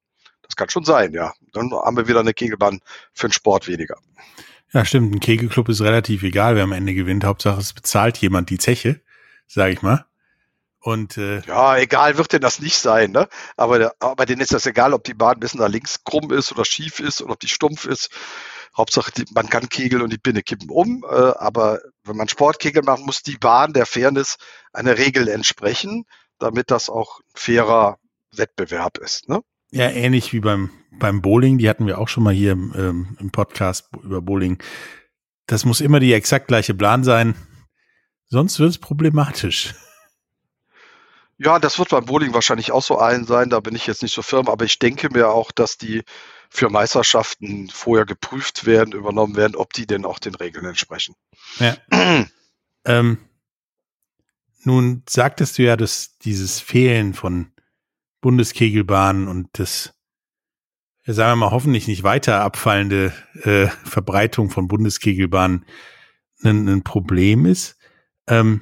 Das 0.44 0.56
kann 0.56 0.68
schon 0.68 0.84
sein, 0.84 1.12
ja. 1.12 1.32
Dann 1.52 1.70
haben 1.72 1.96
wir 1.96 2.08
wieder 2.08 2.20
eine 2.20 2.34
Kegelbahn 2.34 2.80
für 3.14 3.26
den 3.26 3.32
Sport 3.32 3.68
weniger. 3.68 3.96
Ja, 4.72 4.84
stimmt. 4.84 5.14
Ein 5.14 5.20
Kegelclub 5.20 5.68
ist 5.70 5.80
relativ 5.80 6.24
egal, 6.24 6.56
wer 6.56 6.64
am 6.64 6.72
Ende 6.72 6.92
gewinnt. 6.92 7.24
Hauptsache, 7.24 7.60
es 7.60 7.72
bezahlt 7.72 8.18
jemand 8.18 8.50
die 8.50 8.58
Zeche, 8.58 9.00
sage 9.46 9.72
ich 9.72 9.80
mal. 9.80 10.04
Und 10.80 11.16
äh, 11.16 11.40
ja, 11.42 11.76
egal 11.78 12.18
wird 12.18 12.32
denn 12.32 12.40
das 12.40 12.58
nicht 12.58 12.76
sein, 12.76 13.12
ne? 13.12 13.28
Aber, 13.56 13.94
aber 14.00 14.26
denen 14.26 14.40
ist 14.40 14.52
das 14.52 14.66
egal, 14.66 14.92
ob 14.94 15.04
die 15.04 15.14
Bahn 15.14 15.34
ein 15.34 15.40
bisschen 15.40 15.60
nach 15.60 15.68
links 15.68 16.02
krumm 16.02 16.32
ist 16.32 16.50
oder 16.50 16.64
schief 16.64 16.98
ist 16.98 17.22
oder 17.22 17.34
ob 17.34 17.40
die 17.40 17.48
stumpf 17.48 17.86
ist. 17.86 18.10
Hauptsache, 18.76 19.12
man 19.34 19.48
kann 19.48 19.68
kegeln 19.68 20.02
und 20.02 20.12
die 20.12 20.18
Pinne 20.18 20.42
kippen 20.42 20.70
um. 20.70 21.04
Äh, 21.08 21.14
aber 21.14 21.80
wenn 22.04 22.16
man 22.16 22.28
Sportkegel 22.28 22.82
macht, 22.82 23.04
muss 23.04 23.22
die 23.22 23.36
Bahn 23.36 23.72
der 23.72 23.86
Fairness 23.86 24.36
eine 24.72 24.98
Regel 24.98 25.28
entsprechen, 25.28 26.04
damit 26.38 26.70
das 26.70 26.88
auch 26.88 27.20
ein 27.20 27.24
fairer 27.34 27.98
Wettbewerb 28.34 28.98
ist. 28.98 29.28
Ne? 29.28 29.42
Ja, 29.70 29.90
ähnlich 29.90 30.32
wie 30.32 30.40
beim, 30.40 30.70
beim 30.90 31.22
Bowling, 31.22 31.58
die 31.58 31.68
hatten 31.68 31.86
wir 31.86 31.98
auch 31.98 32.08
schon 32.08 32.24
mal 32.24 32.34
hier 32.34 32.52
im, 32.52 32.72
ähm, 32.76 33.16
im 33.20 33.30
Podcast 33.30 33.88
über 34.02 34.22
Bowling 34.22 34.62
das 35.46 35.64
muss 35.64 35.80
immer 35.80 36.00
die 36.00 36.12
exakt 36.12 36.48
gleiche 36.48 36.74
Plan 36.74 37.04
sein. 37.04 37.34
Sonst 38.28 38.58
wird 38.58 38.70
es 38.70 38.78
problematisch. 38.78 39.74
Ja, 41.38 41.58
das 41.58 41.78
wird 41.78 41.90
beim 41.90 42.04
Bowling 42.04 42.32
wahrscheinlich 42.34 42.72
auch 42.72 42.82
so 42.82 42.98
ein 42.98 43.24
sein. 43.24 43.50
Da 43.50 43.60
bin 43.60 43.74
ich 43.74 43.86
jetzt 43.86 44.02
nicht 44.02 44.14
so 44.14 44.22
firm, 44.22 44.48
aber 44.48 44.64
ich 44.64 44.78
denke 44.78 45.10
mir 45.10 45.28
auch, 45.28 45.50
dass 45.52 45.76
die 45.76 46.02
für 46.54 46.68
Meisterschaften 46.68 47.70
vorher 47.70 48.04
geprüft 48.04 48.66
werden, 48.66 48.92
übernommen 48.92 49.36
werden, 49.36 49.56
ob 49.56 49.72
die 49.72 49.86
denn 49.86 50.04
auch 50.04 50.18
den 50.18 50.34
Regeln 50.34 50.66
entsprechen. 50.66 51.14
Ja. 51.58 51.78
ähm, 52.84 53.18
nun 54.62 55.02
sagtest 55.08 55.56
du 55.56 55.62
ja, 55.62 55.78
dass 55.78 56.18
dieses 56.18 56.60
Fehlen 56.60 57.14
von 57.14 57.52
Bundeskegelbahnen 58.20 59.28
und 59.28 59.48
das, 59.54 59.94
sagen 61.06 61.32
wir 61.32 61.46
mal, 61.46 61.52
hoffentlich 61.52 61.88
nicht 61.88 62.02
weiter 62.02 62.42
abfallende 62.42 63.14
äh, 63.44 63.68
Verbreitung 63.88 64.50
von 64.50 64.68
Bundeskegelbahnen 64.68 65.64
ein, 66.42 66.68
ein 66.68 66.84
Problem 66.84 67.46
ist. 67.46 67.78
Ähm, 68.26 68.60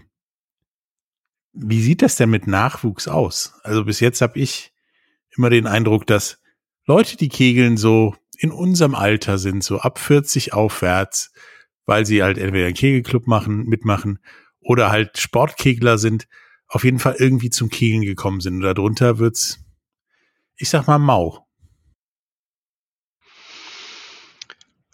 wie 1.53 1.83
sieht 1.83 2.03
das 2.03 2.15
denn 2.15 2.31
mit 2.31 2.47
Nachwuchs 2.47 3.09
aus? 3.09 3.55
Also 3.65 3.85
bis 3.85 3.99
jetzt 3.99 4.21
habe 4.21 4.39
ich 4.39 4.73
immer 5.37 5.51
den 5.51 5.67
Eindruck, 5.67 6.07
dass 6.07 6.40
Leute, 6.91 7.17
die 7.17 7.29
kegeln, 7.29 7.77
so 7.77 8.17
in 8.37 8.51
unserem 8.51 8.97
Alter 8.97 9.39
sind, 9.39 9.63
so 9.63 9.79
ab 9.79 10.01
40 10.01 10.55
aufwärts, 10.55 11.31
weil 11.87 12.05
sie 12.05 12.21
halt 12.21 12.37
entweder 12.37 12.67
einen 12.67 12.75
Kegelclub 12.75 13.29
machen, 13.29 13.67
mitmachen 13.67 14.19
oder 14.61 14.91
halt 14.91 15.17
Sportkegler 15.17 15.99
sind, 15.99 16.27
auf 16.67 16.83
jeden 16.83 16.99
Fall 16.99 17.15
irgendwie 17.17 17.49
zum 17.49 17.69
Kegeln 17.69 18.03
gekommen 18.03 18.41
sind. 18.41 18.55
Und 18.55 18.63
darunter 18.63 19.21
wird's, 19.21 19.61
ich 20.57 20.69
sag 20.69 20.89
mal, 20.89 20.99
mau. 20.99 21.47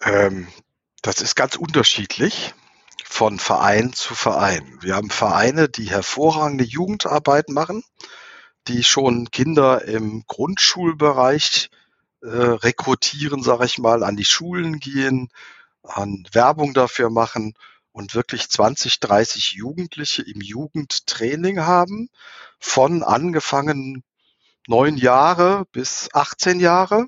Ähm, 0.02 0.48
das 1.00 1.22
ist 1.22 1.34
ganz 1.34 1.56
unterschiedlich 1.56 2.52
von 3.06 3.38
Verein 3.38 3.94
zu 3.94 4.14
Verein. 4.14 4.76
Wir 4.82 4.96
haben 4.96 5.08
Vereine, 5.08 5.70
die 5.70 5.88
hervorragende 5.88 6.64
Jugendarbeit 6.64 7.48
machen, 7.48 7.82
die 8.68 8.84
schon 8.84 9.30
Kinder 9.30 9.86
im 9.86 10.24
Grundschulbereich 10.26 11.70
äh, 12.26 12.28
rekrutieren, 12.28 13.42
sage 13.42 13.66
ich 13.66 13.78
mal, 13.78 14.02
an 14.02 14.16
die 14.16 14.24
Schulen 14.24 14.80
gehen, 14.80 15.30
an 15.82 16.26
Werbung 16.32 16.74
dafür 16.74 17.10
machen 17.10 17.54
und 17.92 18.14
wirklich 18.14 18.50
20, 18.50 19.00
30 19.00 19.52
Jugendliche 19.52 20.22
im 20.22 20.40
Jugendtraining 20.40 21.60
haben, 21.60 22.10
von 22.58 23.02
angefangen 23.02 24.02
neun 24.66 24.96
Jahre 24.96 25.66
bis 25.72 26.08
18 26.12 26.60
Jahre. 26.60 27.06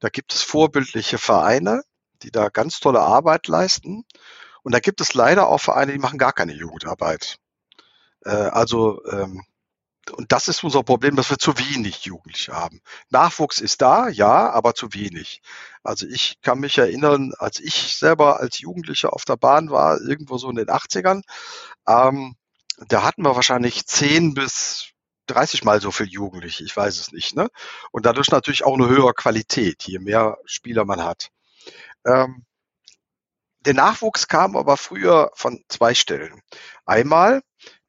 Da 0.00 0.10
gibt 0.10 0.34
es 0.34 0.42
vorbildliche 0.42 1.18
Vereine, 1.18 1.82
die 2.22 2.30
da 2.30 2.50
ganz 2.50 2.80
tolle 2.80 3.00
Arbeit 3.00 3.48
leisten. 3.48 4.04
Und 4.62 4.72
da 4.72 4.80
gibt 4.80 5.00
es 5.00 5.14
leider 5.14 5.48
auch 5.48 5.60
Vereine, 5.60 5.92
die 5.92 5.98
machen 5.98 6.18
gar 6.18 6.32
keine 6.32 6.52
Jugendarbeit. 6.52 7.38
Äh, 8.24 8.30
also 8.30 9.02
ähm, 9.06 9.44
und 10.10 10.32
das 10.32 10.48
ist 10.48 10.62
unser 10.64 10.82
Problem, 10.82 11.16
dass 11.16 11.30
wir 11.30 11.38
zu 11.38 11.58
wenig 11.58 12.04
Jugendliche 12.04 12.52
haben. 12.52 12.80
Nachwuchs 13.10 13.60
ist 13.60 13.82
da, 13.82 14.08
ja, 14.08 14.50
aber 14.50 14.74
zu 14.74 14.94
wenig. 14.94 15.42
Also 15.82 16.06
ich 16.06 16.40
kann 16.42 16.60
mich 16.60 16.78
erinnern, 16.78 17.32
als 17.38 17.60
ich 17.60 17.96
selber 17.96 18.40
als 18.40 18.60
Jugendlicher 18.60 19.12
auf 19.12 19.24
der 19.24 19.36
Bahn 19.36 19.70
war, 19.70 20.00
irgendwo 20.00 20.38
so 20.38 20.48
in 20.50 20.56
den 20.56 20.68
80ern, 20.68 21.22
ähm, 21.88 22.36
da 22.88 23.02
hatten 23.02 23.22
wir 23.22 23.34
wahrscheinlich 23.34 23.86
10 23.86 24.34
bis 24.34 24.90
30 25.26 25.64
mal 25.64 25.80
so 25.80 25.90
viel 25.90 26.06
Jugendliche, 26.08 26.64
ich 26.64 26.76
weiß 26.76 26.98
es 27.00 27.12
nicht. 27.12 27.34
Ne? 27.34 27.48
Und 27.90 28.06
dadurch 28.06 28.30
natürlich 28.30 28.64
auch 28.64 28.74
eine 28.74 28.88
höhere 28.88 29.14
Qualität, 29.14 29.82
je 29.84 29.98
mehr 29.98 30.38
Spieler 30.44 30.84
man 30.84 31.02
hat. 31.02 31.30
Ähm, 32.04 32.44
der 33.60 33.74
Nachwuchs 33.74 34.28
kam 34.28 34.56
aber 34.56 34.76
früher 34.76 35.30
von 35.34 35.64
zwei 35.68 35.94
Stellen. 35.94 36.40
Einmal 36.84 37.42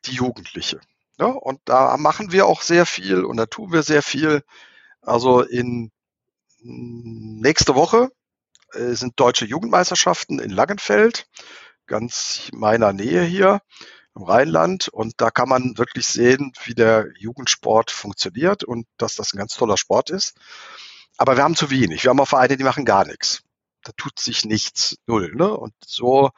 die 0.06 0.13
Jugendliche. 0.13 0.80
Ja, 1.19 1.27
ne? 1.27 1.34
und 1.34 1.60
da 1.65 1.97
machen 1.97 2.32
wir 2.32 2.45
auch 2.45 2.62
sehr 2.62 2.86
viel 2.86 3.23
und 3.23 3.38
da 3.38 3.45
tun 3.45 3.71
wir 3.71 3.84
sehr 3.84 4.03
viel. 4.03 4.43
Also 5.01 5.41
in 5.41 5.91
nächste 6.62 7.75
Woche 7.75 8.12
äh, 8.73 8.93
sind 8.93 9.19
deutsche 9.19 9.45
Jugendmeisterschaften 9.45 10.39
in 10.39 10.49
Langenfeld, 10.51 11.27
ganz 11.88 12.49
meiner 12.53 12.93
Nähe 12.93 13.23
hier 13.23 13.62
im 14.15 14.23
Rheinland. 14.23 14.89
Und 14.89 15.15
da 15.17 15.32
kann 15.32 15.49
man 15.49 15.77
wirklich 15.77 16.08
sehen, 16.08 16.51
wie 16.65 16.73
der 16.73 17.08
Jugendsport 17.17 17.91
funktioniert 17.91 18.63
und 18.63 18.88
dass 18.97 19.15
das 19.15 19.34
ein 19.34 19.38
ganz 19.38 19.56
toller 19.56 19.77
Sport 19.77 20.10
ist. 20.10 20.36
Aber 21.17 21.38
wir 21.38 21.43
haben 21.43 21.56
zu 21.56 21.69
wenig. 21.71 22.03
Wir 22.03 22.10
haben 22.10 22.19
auch 22.19 22.27
Vereine, 22.27 22.58
die 22.58 22.63
machen 22.63 22.86
gar 22.86 23.06
nichts. 23.06 23.43
Da 23.84 23.91
tut 23.95 24.19
sich 24.19 24.45
nichts, 24.45 24.97
null. 25.08 25.34
Ne? 25.36 25.49
Und 25.49 25.73
so 25.86 26.32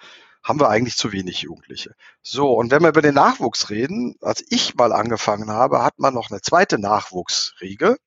haben 0.44 0.60
wir 0.60 0.70
eigentlich 0.70 0.96
zu 0.96 1.12
wenig 1.12 1.42
Jugendliche. 1.42 1.96
So, 2.22 2.54
und 2.54 2.72
wenn 2.72 2.82
wir 2.82 2.90
über 2.90 3.02
den 3.02 3.16
Nachwuchs 3.16 3.70
reden, 3.70 4.16
als 4.22 4.44
ich 4.50 4.76
mal 4.76 4.94
angefangen 4.94 5.50
habe, 5.50 5.84
hat 5.84 6.00
man 6.00 6.14
noch 6.14 6.32
eine 6.32 6.42
zweite 6.42 6.80
Nachwuchsriege, 6.80 7.98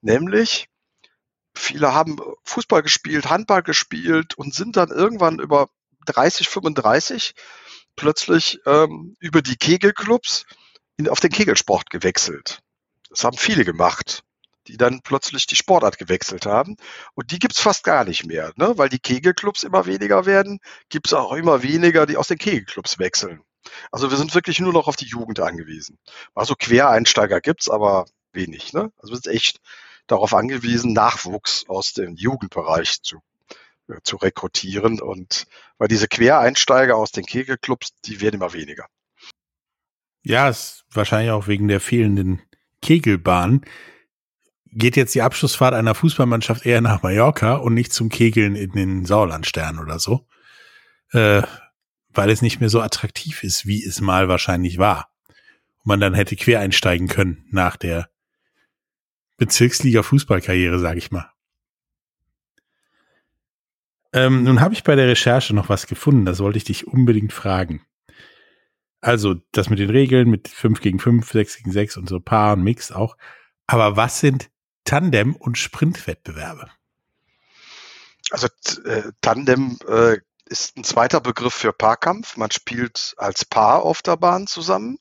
nämlich 0.00 0.68
viele 1.54 1.94
haben 1.94 2.18
Fußball 2.44 2.82
gespielt, 2.82 3.30
Handball 3.30 3.62
gespielt 3.62 4.34
und 4.34 4.54
sind 4.54 4.76
dann 4.76 4.90
irgendwann 4.90 5.38
über 5.38 5.68
30, 6.06 6.48
35 6.48 7.34
plötzlich 7.96 8.60
ähm, 8.66 9.16
über 9.20 9.42
die 9.42 9.56
Kegelclubs 9.56 10.44
in, 10.96 11.08
auf 11.08 11.20
den 11.20 11.30
Kegelsport 11.30 11.90
gewechselt. 11.90 12.60
Das 13.10 13.24
haben 13.24 13.36
viele 13.36 13.64
gemacht 13.64 14.24
die 14.66 14.76
dann 14.76 15.00
plötzlich 15.02 15.46
die 15.46 15.56
Sportart 15.56 15.98
gewechselt 15.98 16.46
haben. 16.46 16.76
Und 17.14 17.30
die 17.30 17.38
gibt's 17.38 17.60
fast 17.60 17.84
gar 17.84 18.04
nicht 18.04 18.26
mehr, 18.26 18.52
ne? 18.56 18.74
weil 18.76 18.88
die 18.88 18.98
Kegelclubs 18.98 19.62
immer 19.62 19.86
weniger 19.86 20.26
werden, 20.26 20.60
gibt's 20.88 21.12
auch 21.12 21.32
immer 21.32 21.62
weniger, 21.62 22.06
die 22.06 22.16
aus 22.16 22.28
den 22.28 22.38
Kegelclubs 22.38 22.98
wechseln. 22.98 23.42
Also 23.90 24.10
wir 24.10 24.16
sind 24.16 24.34
wirklich 24.34 24.60
nur 24.60 24.72
noch 24.72 24.88
auf 24.88 24.96
die 24.96 25.06
Jugend 25.06 25.40
angewiesen. 25.40 25.98
Also 26.34 26.54
Quereinsteiger 26.54 27.40
gibt's, 27.40 27.68
aber 27.68 28.06
wenig. 28.32 28.72
Ne? 28.72 28.92
Also 28.98 29.12
wir 29.12 29.20
sind 29.20 29.34
echt 29.34 29.60
darauf 30.06 30.34
angewiesen, 30.34 30.92
Nachwuchs 30.92 31.64
aus 31.68 31.92
dem 31.92 32.16
Jugendbereich 32.16 33.02
zu, 33.02 33.20
äh, 33.88 34.00
zu 34.02 34.16
rekrutieren. 34.16 35.00
Und 35.00 35.46
weil 35.78 35.88
diese 35.88 36.08
Quereinsteiger 36.08 36.96
aus 36.96 37.12
den 37.12 37.24
Kegelclubs, 37.24 37.90
die 38.04 38.20
werden 38.20 38.36
immer 38.36 38.52
weniger. 38.52 38.86
Ja, 40.24 40.48
ist 40.48 40.84
wahrscheinlich 40.90 41.32
auch 41.32 41.48
wegen 41.48 41.68
der 41.68 41.80
fehlenden 41.80 42.42
Kegelbahn 42.80 43.64
geht 44.72 44.96
jetzt 44.96 45.14
die 45.14 45.22
Abschlussfahrt 45.22 45.74
einer 45.74 45.94
Fußballmannschaft 45.94 46.64
eher 46.66 46.80
nach 46.80 47.02
Mallorca 47.02 47.54
und 47.54 47.74
nicht 47.74 47.92
zum 47.92 48.08
Kegeln 48.08 48.56
in 48.56 48.72
den 48.72 49.04
Sauerlandstern 49.04 49.78
oder 49.78 49.98
so, 49.98 50.26
äh, 51.12 51.42
weil 52.10 52.30
es 52.30 52.42
nicht 52.42 52.60
mehr 52.60 52.68
so 52.68 52.80
attraktiv 52.80 53.42
ist, 53.44 53.66
wie 53.66 53.84
es 53.84 54.00
mal 54.00 54.28
wahrscheinlich 54.28 54.78
war. 54.78 55.10
Und 55.78 55.86
man 55.86 56.00
dann 56.00 56.14
hätte 56.14 56.36
quer 56.36 56.60
einsteigen 56.60 57.08
können 57.08 57.46
nach 57.50 57.76
der 57.76 58.08
Bezirksliga 59.36 60.02
Fußballkarriere, 60.02 60.78
sage 60.78 60.98
ich 60.98 61.10
mal. 61.10 61.30
Ähm, 64.14 64.44
nun 64.44 64.60
habe 64.60 64.74
ich 64.74 64.84
bei 64.84 64.94
der 64.94 65.08
Recherche 65.08 65.54
noch 65.54 65.68
was 65.68 65.86
gefunden, 65.86 66.26
das 66.26 66.40
wollte 66.40 66.58
ich 66.58 66.64
dich 66.64 66.86
unbedingt 66.86 67.32
fragen. 67.32 67.82
Also 69.00 69.34
das 69.52 69.68
mit 69.68 69.78
den 69.78 69.90
Regeln, 69.90 70.30
mit 70.30 70.48
5 70.48 70.80
gegen 70.80 70.98
5, 70.98 71.30
6 71.30 71.56
gegen 71.58 71.72
6 71.72 71.96
und 71.96 72.08
so 72.08 72.20
Paar 72.20 72.52
und 72.52 72.62
Mix 72.62 72.92
auch. 72.92 73.16
Aber 73.66 73.96
was 73.96 74.20
sind 74.20 74.50
Tandem- 74.84 75.36
und 75.36 75.58
Sprintwettbewerbe? 75.58 76.70
Also 78.30 78.48
äh, 78.84 79.12
Tandem 79.20 79.78
äh, 79.86 80.18
ist 80.46 80.76
ein 80.76 80.84
zweiter 80.84 81.20
Begriff 81.20 81.54
für 81.54 81.72
Paarkampf. 81.72 82.36
Man 82.36 82.50
spielt 82.50 83.14
als 83.16 83.44
Paar 83.44 83.82
auf 83.82 84.02
der 84.02 84.16
Bahn 84.16 84.46
zusammen. 84.46 84.98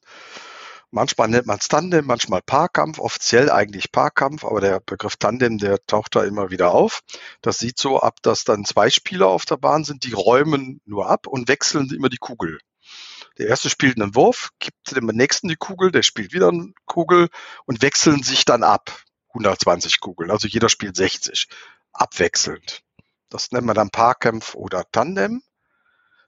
Manchmal 0.94 1.30
nennt 1.30 1.48
man 1.48 1.58
es 1.58 1.70
Tandem, 1.70 2.06
manchmal 2.06 2.41
Paarkampf, 2.41 3.00
offiziell 3.00 3.50
eigentlich 3.50 3.94
Paarkampf, 3.94 4.44
aber 4.44 4.60
der 4.60 4.82
Begriff 4.82 5.15
Tandem, 5.15 5.58
der 5.58 5.86
taucht 5.86 6.17
da 6.17 6.24
immer 6.26 6.52
wieder 6.52 6.72
auf. 6.72 7.00
Das 7.41 7.60
sieht 7.60 7.78
so 7.80 8.02
ab, 8.02 8.17
dass 8.22 8.44
dann 8.44 8.65
zwei 8.65 8.89
Spieler 8.89 9.28
auf 9.28 9.46
der 9.46 9.56
Bahn 9.56 9.86
sind, 9.86 10.04
die 10.04 10.12
räumen 10.12 10.82
nur 10.86 11.10
ab 11.10 11.28
und 11.28 11.48
wechseln 11.48 11.89
immer 11.94 12.10
die 12.10 12.17
Kugel. 12.17 12.60
Der 13.38 13.48
erste 13.48 13.70
spielt 13.70 14.02
einen 14.02 14.15
Wurf, 14.15 14.50
gibt 14.60 14.94
dem 14.94 15.06
nächsten 15.06 15.48
die 15.48 15.56
Kugel, 15.56 15.91
der 15.91 16.04
spielt 16.04 16.34
wieder 16.34 16.50
eine 16.50 16.74
Kugel 16.86 17.30
und 17.65 17.82
wechseln 17.82 18.22
sich 18.24 18.44
dann 18.44 18.63
ab. 18.63 19.02
120 19.34 20.00
Kugeln. 20.00 20.32
Also 20.32 20.48
jeder 20.48 20.70
spielt 20.70 20.96
60. 20.96 21.48
Abwechselnd. 21.94 22.84
Das 23.30 23.52
nennt 23.52 23.65
man 23.65 23.76
dann 23.76 23.89
Paarkampf 23.89 24.56
oder 24.56 24.86
Tandem. 24.91 25.41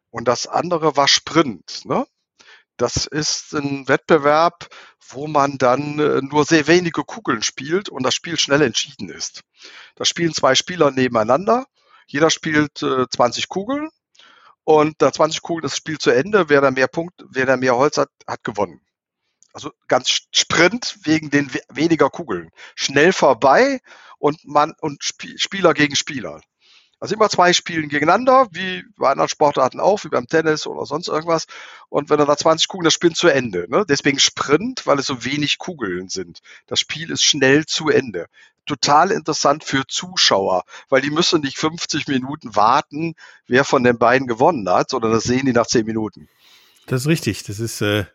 Und 0.10 0.28
das 0.28 0.48
andere 0.48 0.96
war 0.96 1.08
Sprint. 1.08 1.86
Ne? 1.86 2.06
Das 2.78 3.06
ist 3.06 3.54
ein 3.54 3.88
Wettbewerb, 3.88 4.68
wo 5.10 5.28
man 5.28 5.58
dann 5.58 6.00
äh, 6.00 6.22
nur 6.22 6.46
sehr 6.46 6.68
wenige 6.68 7.04
Kugeln 7.04 7.44
spielt 7.44 7.90
und 7.90 8.04
das 8.04 8.16
Spiel 8.16 8.38
schnell 8.38 8.62
entschieden 8.62 9.10
ist. 9.10 9.42
Da 9.96 10.06
spielen 10.06 10.34
zwei 10.34 10.56
Spieler 10.56 10.92
nebeneinander. 10.92 11.66
Jeder 12.08 12.30
spielt 12.30 12.82
äh, 12.82 13.08
20 13.10 13.50
Kugeln 13.50 13.90
und 14.64 15.02
da 15.02 15.12
20 15.12 15.42
Kugeln 15.42 15.64
das 15.64 15.78
Spiel 15.78 15.98
zu 15.98 16.12
Ende. 16.12 16.50
Wer 16.50 16.62
da 16.62 16.72
mehr 16.72 16.88
Punkt, 16.88 17.14
wer 17.30 17.46
da 17.46 17.58
mehr 17.58 17.76
Holz 17.76 17.98
hat, 17.98 18.10
hat 18.28 18.44
gewonnen. 18.44 18.82
Also 19.54 19.72
ganz 19.88 20.10
Sprint 20.32 20.98
wegen 21.04 21.30
den 21.30 21.50
weniger 21.70 22.10
Kugeln. 22.10 22.50
Schnell 22.76 23.14
vorbei 23.14 23.80
und 24.18 24.46
man 24.46 24.74
und 24.82 25.02
Sp 25.06 25.38
Spieler 25.38 25.74
gegen 25.74 25.96
Spieler. 25.96 26.42
Also 27.04 27.16
immer 27.16 27.30
zwei 27.30 27.52
Spielen 27.52 27.90
gegeneinander, 27.90 28.48
wie 28.52 28.86
bei 28.96 29.12
anderen 29.12 29.28
Sportarten 29.28 29.82
auch, 29.82 30.06
wie 30.06 30.08
beim 30.08 30.26
Tennis 30.26 30.66
oder 30.66 30.86
sonst 30.86 31.10
irgendwas. 31.10 31.48
Und 31.90 32.10
wenn 32.10 32.18
er 32.18 32.26
da 32.26 32.38
20 32.38 32.70
Kugeln, 32.70 32.86
das 32.86 32.94
Spiel 32.94 33.12
zu 33.12 33.28
Ende. 33.28 33.66
Ne? 33.70 33.84
Deswegen 33.86 34.20
Sprint, 34.20 34.88
weil 34.88 35.00
es 35.00 35.08
so 35.08 35.26
wenig 35.26 35.58
Kugeln 35.58 36.08
sind. 36.08 36.40
Das 36.66 36.80
Spiel 36.80 37.12
ist 37.12 37.22
schnell 37.22 37.66
zu 37.66 37.90
Ende. 37.90 38.28
Total 38.66 39.12
interessant 39.12 39.66
für 39.66 39.86
Zuschauer, 39.86 40.64
weil 40.88 41.02
die 41.02 41.10
müssen 41.10 41.42
nicht 41.42 41.58
50 41.58 42.08
Minuten 42.08 42.56
warten, 42.56 43.16
wer 43.48 43.66
von 43.66 43.84
den 43.84 43.98
beiden 43.98 44.26
gewonnen 44.26 44.70
hat, 44.70 44.90
sondern 44.90 45.12
das 45.12 45.26
sehen 45.26 45.46
die 45.46 45.52
nach 45.52 45.68
10 45.68 45.86
Minuten. 45.86 46.30
Das 46.86 47.02
ist 47.02 47.08
richtig. 47.08 47.44
Das 47.44 47.60
ist 47.60 47.82
äh, 47.82 48.06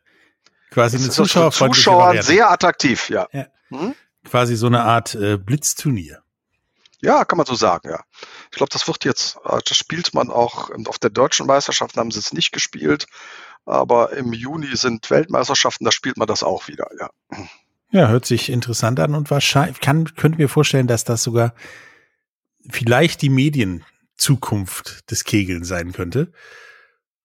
quasi 0.71 0.97
eine 0.97 1.11
Zuschauerfreundliche 1.11 1.85
Zuschauern 1.85 2.23
sehr 2.23 2.51
attraktiv, 2.51 3.09
ja. 3.11 3.29
Ja. 3.33 3.47
Hm? 3.69 3.95
Quasi 4.25 4.57
so 4.57 4.67
eine 4.67 4.83
Art 4.83 5.15
äh, 5.15 5.37
Blitzturnier. 5.37 6.23
Ja, 7.01 7.25
kann 7.25 7.37
man 7.37 7.47
so 7.47 7.55
sagen, 7.55 7.89
ja. 7.91 8.01
Ich 8.51 8.57
glaube, 8.57 8.71
das 8.73 8.87
wird 8.89 9.05
jetzt, 9.05 9.37
äh, 9.45 9.59
das 9.65 9.77
spielt 9.77 10.15
man 10.15 10.31
auch 10.31 10.71
auf 10.87 10.99
der 10.99 11.11
deutschen 11.11 11.47
Meisterschaft, 11.47 11.97
haben 11.97 12.11
sie 12.11 12.19
es 12.19 12.33
nicht 12.33 12.53
gespielt, 12.53 13.07
aber 13.65 14.13
im 14.13 14.33
Juni 14.33 14.75
sind 14.77 15.09
Weltmeisterschaften, 15.11 15.85
da 15.85 15.93
spielt 15.93 16.17
man 16.17 16.27
das 16.27 16.43
auch 16.43 16.69
wieder, 16.69 16.89
ja. 16.99 17.11
Ja, 17.91 18.09
hört 18.09 18.27
sich 18.27 18.51
interessant 18.51 19.01
an 19.01 19.15
und 19.15 19.31
wahrscheinlich 19.31 19.81
kann, 19.81 20.15
könnte 20.15 20.39
mir 20.39 20.49
vorstellen, 20.49 20.87
dass 20.87 21.05
das 21.05 21.23
sogar 21.23 21.55
vielleicht 22.69 23.23
die 23.23 23.31
Medienzukunft 23.31 25.11
des 25.11 25.25
Kegeln 25.25 25.65
sein 25.65 25.93
könnte. 25.93 26.33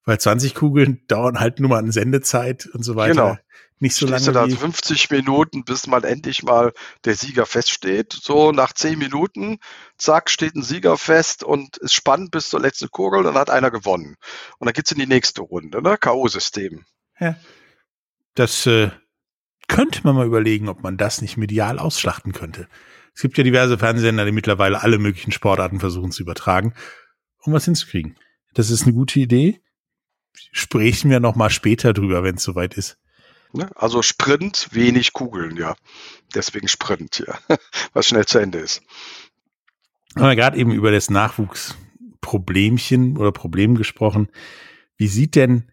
Weil 0.06 0.20
20 0.20 0.54
Kugeln 0.56 1.02
dauern 1.08 1.40
halt 1.40 1.60
nur 1.60 1.70
mal 1.70 1.80
an 1.80 1.92
Sendezeit 1.92 2.66
und 2.68 2.84
so 2.84 2.96
weiter. 2.96 3.14
Genau. 3.14 3.38
Nicht 3.80 3.96
so 3.96 4.08
Stehst 4.08 4.28
du 4.28 4.32
lange 4.32 4.48
da 4.48 4.54
wie, 4.54 4.58
50 4.58 5.10
Minuten, 5.10 5.66
bis 5.66 5.88
mal 5.88 6.06
endlich 6.06 6.44
mal 6.44 6.74
der 7.04 7.16
Sieger 7.16 7.46
feststeht. 7.46 8.14
So 8.14 8.52
nach 8.52 8.74
10 8.74 8.98
Minuten, 8.98 9.60
zack, 9.98 10.30
steht 10.30 10.56
ein 10.56 10.64
Sieger 10.64 10.98
fest 10.98 11.44
und 11.44 11.78
ist 11.78 11.94
spannend 11.94 12.32
bis 12.32 12.50
zur 12.50 12.62
letzten 12.62 12.90
Kugel, 12.90 13.24
dann 13.24 13.36
hat 13.36 13.50
einer 13.50 13.72
gewonnen. 13.72 14.16
Und 14.58 14.66
dann 14.68 14.74
geht's 14.74 14.92
in 14.92 15.00
die 15.00 15.08
nächste 15.08 15.42
Runde, 15.42 15.82
ne? 15.82 15.98
K.O.-System. 15.98 16.84
das 18.36 18.66
äh, 18.68 18.92
könnte 19.68 20.02
man 20.04 20.16
mal 20.16 20.28
überlegen, 20.28 20.70
ob 20.70 20.84
man 20.84 20.98
das 20.98 21.22
nicht 21.22 21.38
medial 21.38 21.80
ausschlachten 21.80 22.32
könnte. 22.32 22.68
Es 23.16 23.22
gibt 23.22 23.38
ja 23.38 23.44
diverse 23.44 23.78
Fernsehsender, 23.78 24.26
die 24.26 24.32
mittlerweile 24.32 24.82
alle 24.82 24.98
möglichen 24.98 25.32
Sportarten 25.32 25.80
versuchen 25.80 26.12
zu 26.12 26.24
übertragen, 26.24 26.74
um 27.40 27.54
was 27.54 27.66
hinzukriegen. 27.66 28.18
Das 28.54 28.70
ist 28.70 28.84
eine 28.84 28.94
gute 28.94 29.20
Idee. 29.20 29.63
Sprechen 30.52 31.10
wir 31.10 31.20
noch 31.20 31.36
mal 31.36 31.50
später 31.50 31.94
drüber, 31.94 32.24
wenn 32.24 32.36
es 32.36 32.44
soweit 32.44 32.76
ist. 32.76 32.98
Ne? 33.54 33.70
Also 33.76 34.02
Sprint, 34.02 34.70
wenig 34.72 35.14
Kugeln, 35.14 35.58
ja. 35.58 35.76
Deswegen 36.34 36.68
Sprint, 36.68 37.24
ja. 37.26 37.38
Was 37.94 38.08
schnell 38.08 38.26
zu 38.26 38.40
Ende 38.40 38.60
ist. 38.60 38.82
haben 40.16 40.28
wir 40.28 40.36
gerade 40.36 40.58
eben 40.58 40.72
über 40.72 40.92
das 40.92 41.10
Nachwuchsproblemchen 41.10 43.18
oder 43.18 43.32
Problem 43.32 43.76
gesprochen. 43.76 44.30
Wie 44.98 45.08
sieht 45.08 45.36
denn 45.36 45.72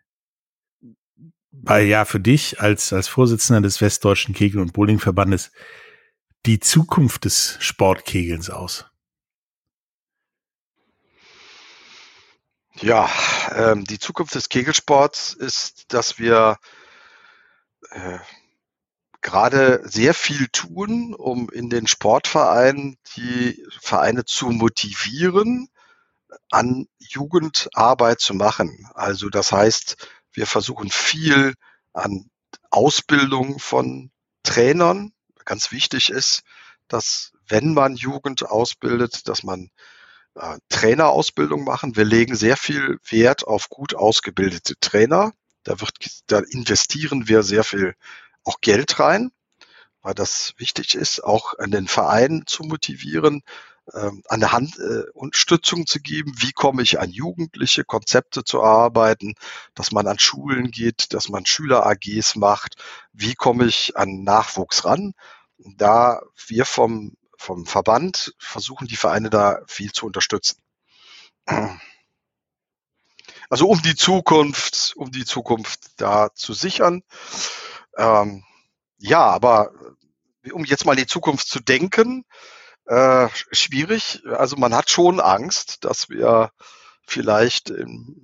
bei 1.53 1.83
ja 1.83 2.05
für 2.05 2.21
dich 2.21 2.61
als 2.61 2.93
als 2.93 3.09
Vorsitzender 3.09 3.63
des 3.63 3.81
Westdeutschen 3.81 4.35
Kegel- 4.35 4.61
und 4.61 4.73
Bowlingverbandes 4.73 5.51
die 6.47 6.61
Zukunft 6.61 7.25
des 7.25 7.57
Sportkegelns 7.61 8.51
aus? 8.51 8.90
Ja, 12.83 13.11
ähm, 13.55 13.85
die 13.85 13.99
Zukunft 13.99 14.35
des 14.35 14.49
Kegelsports 14.49 15.35
ist, 15.35 15.93
dass 15.93 16.19
wir 16.19 16.59
äh, 17.91 18.19
gerade 19.21 19.83
sehr 19.85 20.15
viel 20.15 20.49
tun, 20.49 21.15
um 21.15 21.51
in 21.51 21.69
den 21.69 21.87
Sportvereinen 21.87 22.97
die 23.17 23.63
Vereine 23.83 24.25
zu 24.25 24.49
motivieren, 24.49 25.69
an 26.51 26.87
Jugendarbeit 26.99 28.21
zu 28.21 28.33
machen. 28.33 28.89
Also 28.95 29.29
das 29.29 29.53
heißt, 29.53 30.09
wir 30.33 30.47
versuchen 30.47 30.91
viel 30.91 31.53
an 31.93 32.31
Ausbildung 32.71 33.59
von 33.59 34.11
Trainern. 34.43 35.13
Ganz 35.45 35.71
wichtig 35.71 36.09
ist, 36.09 36.45
dass 36.89 37.33
wenn 37.47 37.75
man 37.75 37.95
Jugend 37.95 38.47
ausbildet, 38.47 39.29
dass 39.29 39.43
man 39.43 39.71
äh, 40.35 40.59
Trainerausbildung 40.69 41.65
machen. 41.65 41.97
Wir 41.97 42.05
legen 42.05 42.35
sehr 42.37 42.57
viel 42.57 42.99
Wert 43.09 43.47
auf 43.47 43.69
gut 43.69 43.95
ausgebildete 43.95 44.75
Trainer. 44.81 45.33
Da 45.65 45.81
wird, 45.81 45.93
da 46.27 46.39
investieren 46.39 47.29
wir 47.29 47.43
sehr 47.43 47.65
viel 47.65 47.95
auch 48.45 48.61
Geld 48.61 48.99
rein, 48.99 49.31
weil 50.03 50.15
das 50.15 50.55
wichtig 50.57 50.95
ist, 50.95 51.23
auch 51.23 51.59
an 51.59 51.71
den 51.71 51.89
Verein 51.89 52.45
zu 52.47 52.63
motivieren, 52.63 53.43
ähm, 53.93 54.23
an 54.29 54.41
der 54.41 54.53
Hand 54.53 54.79
äh, 54.79 55.03
Unterstützung 55.13 55.87
zu 55.87 56.01
geben. 56.01 56.33
Wie 56.37 56.53
komme 56.53 56.83
ich 56.83 57.01
an 57.01 57.11
Jugendliche 57.11 57.85
Konzepte 57.85 58.45
zu 58.45 58.63
arbeiten, 58.63 59.35
dass 59.75 59.93
man 59.93 60.07
an 60.07 60.19
Schulen 60.19 60.71
geht, 60.71 61.13
dass 61.13 61.29
man 61.29 61.47
Schüler-AGs 61.47 62.37
macht. 62.37 62.77
Wie 63.13 63.35
komme 63.35 63.67
ich 63.67 63.97
an 63.97 64.23
Nachwuchs 64.23 64.85
ran? 64.85 65.13
Da 65.59 66.23
wir 66.47 66.65
vom 66.65 67.17
vom 67.41 67.65
Verband 67.65 68.35
versuchen 68.39 68.87
die 68.87 68.97
Vereine 68.97 69.31
da 69.31 69.63
viel 69.67 69.93
zu 69.93 70.05
unterstützen. 70.05 70.61
Also 73.49 73.67
um 73.67 73.81
die 73.81 73.97
Zukunft, 73.97 74.93
um 74.95 75.11
die 75.11 75.25
Zukunft 75.25 75.81
da 75.97 76.35
zu 76.35 76.53
sichern. 76.53 77.03
Ähm, 77.97 78.45
ja, 78.99 79.25
aber 79.25 79.73
um 80.53 80.67
jetzt 80.67 80.85
mal 80.85 80.97
die 80.97 81.07
Zukunft 81.07 81.49
zu 81.49 81.61
denken, 81.61 82.27
äh, 82.85 83.29
schwierig. 83.53 84.23
Also 84.27 84.57
man 84.57 84.75
hat 84.75 84.91
schon 84.91 85.19
Angst, 85.19 85.85
dass 85.87 86.11
wir 86.11 86.53
vielleicht, 87.07 87.71
in, 87.71 88.23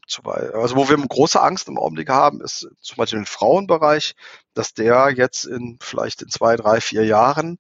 also 0.53 0.77
wo 0.77 0.91
wir 0.91 0.99
große 0.99 1.41
Angst 1.41 1.69
im 1.69 1.79
Augenblick 1.79 2.11
haben, 2.11 2.43
ist 2.43 2.69
zum 2.83 2.97
Beispiel 2.99 3.21
im 3.21 3.27
Frauenbereich, 3.27 4.15
dass 4.53 4.75
der 4.75 5.11
jetzt 5.11 5.47
in 5.47 5.79
vielleicht 5.81 6.21
in 6.21 6.29
zwei, 6.29 6.57
drei, 6.57 6.83
vier 6.83 7.07
Jahren 7.07 7.59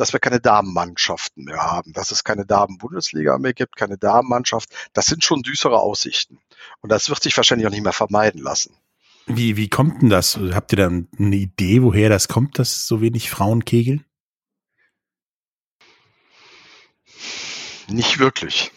dass 0.00 0.14
wir 0.14 0.20
keine 0.20 0.40
Damenmannschaften 0.40 1.44
mehr 1.44 1.58
haben, 1.62 1.92
dass 1.92 2.10
es 2.10 2.24
keine 2.24 2.46
Damenbundesliga 2.46 3.36
mehr 3.38 3.52
gibt, 3.52 3.76
keine 3.76 3.98
Damenmannschaft. 3.98 4.70
Das 4.94 5.04
sind 5.06 5.22
schon 5.24 5.42
düstere 5.42 5.78
Aussichten. 5.78 6.38
Und 6.80 6.90
das 6.90 7.10
wird 7.10 7.22
sich 7.22 7.36
wahrscheinlich 7.36 7.66
auch 7.66 7.70
nicht 7.70 7.84
mehr 7.84 7.92
vermeiden 7.92 8.40
lassen. 8.40 8.74
Wie, 9.26 9.56
wie 9.58 9.68
kommt 9.68 10.00
denn 10.00 10.08
das? 10.08 10.38
Habt 10.54 10.72
ihr 10.72 10.76
da 10.78 10.86
eine 10.86 11.36
Idee, 11.36 11.82
woher 11.82 12.08
das 12.08 12.28
kommt, 12.28 12.58
dass 12.58 12.86
so 12.86 13.02
wenig 13.02 13.28
Frauen 13.30 13.64
kegeln? 13.66 14.04
Nicht 17.88 18.18
wirklich. 18.18 18.70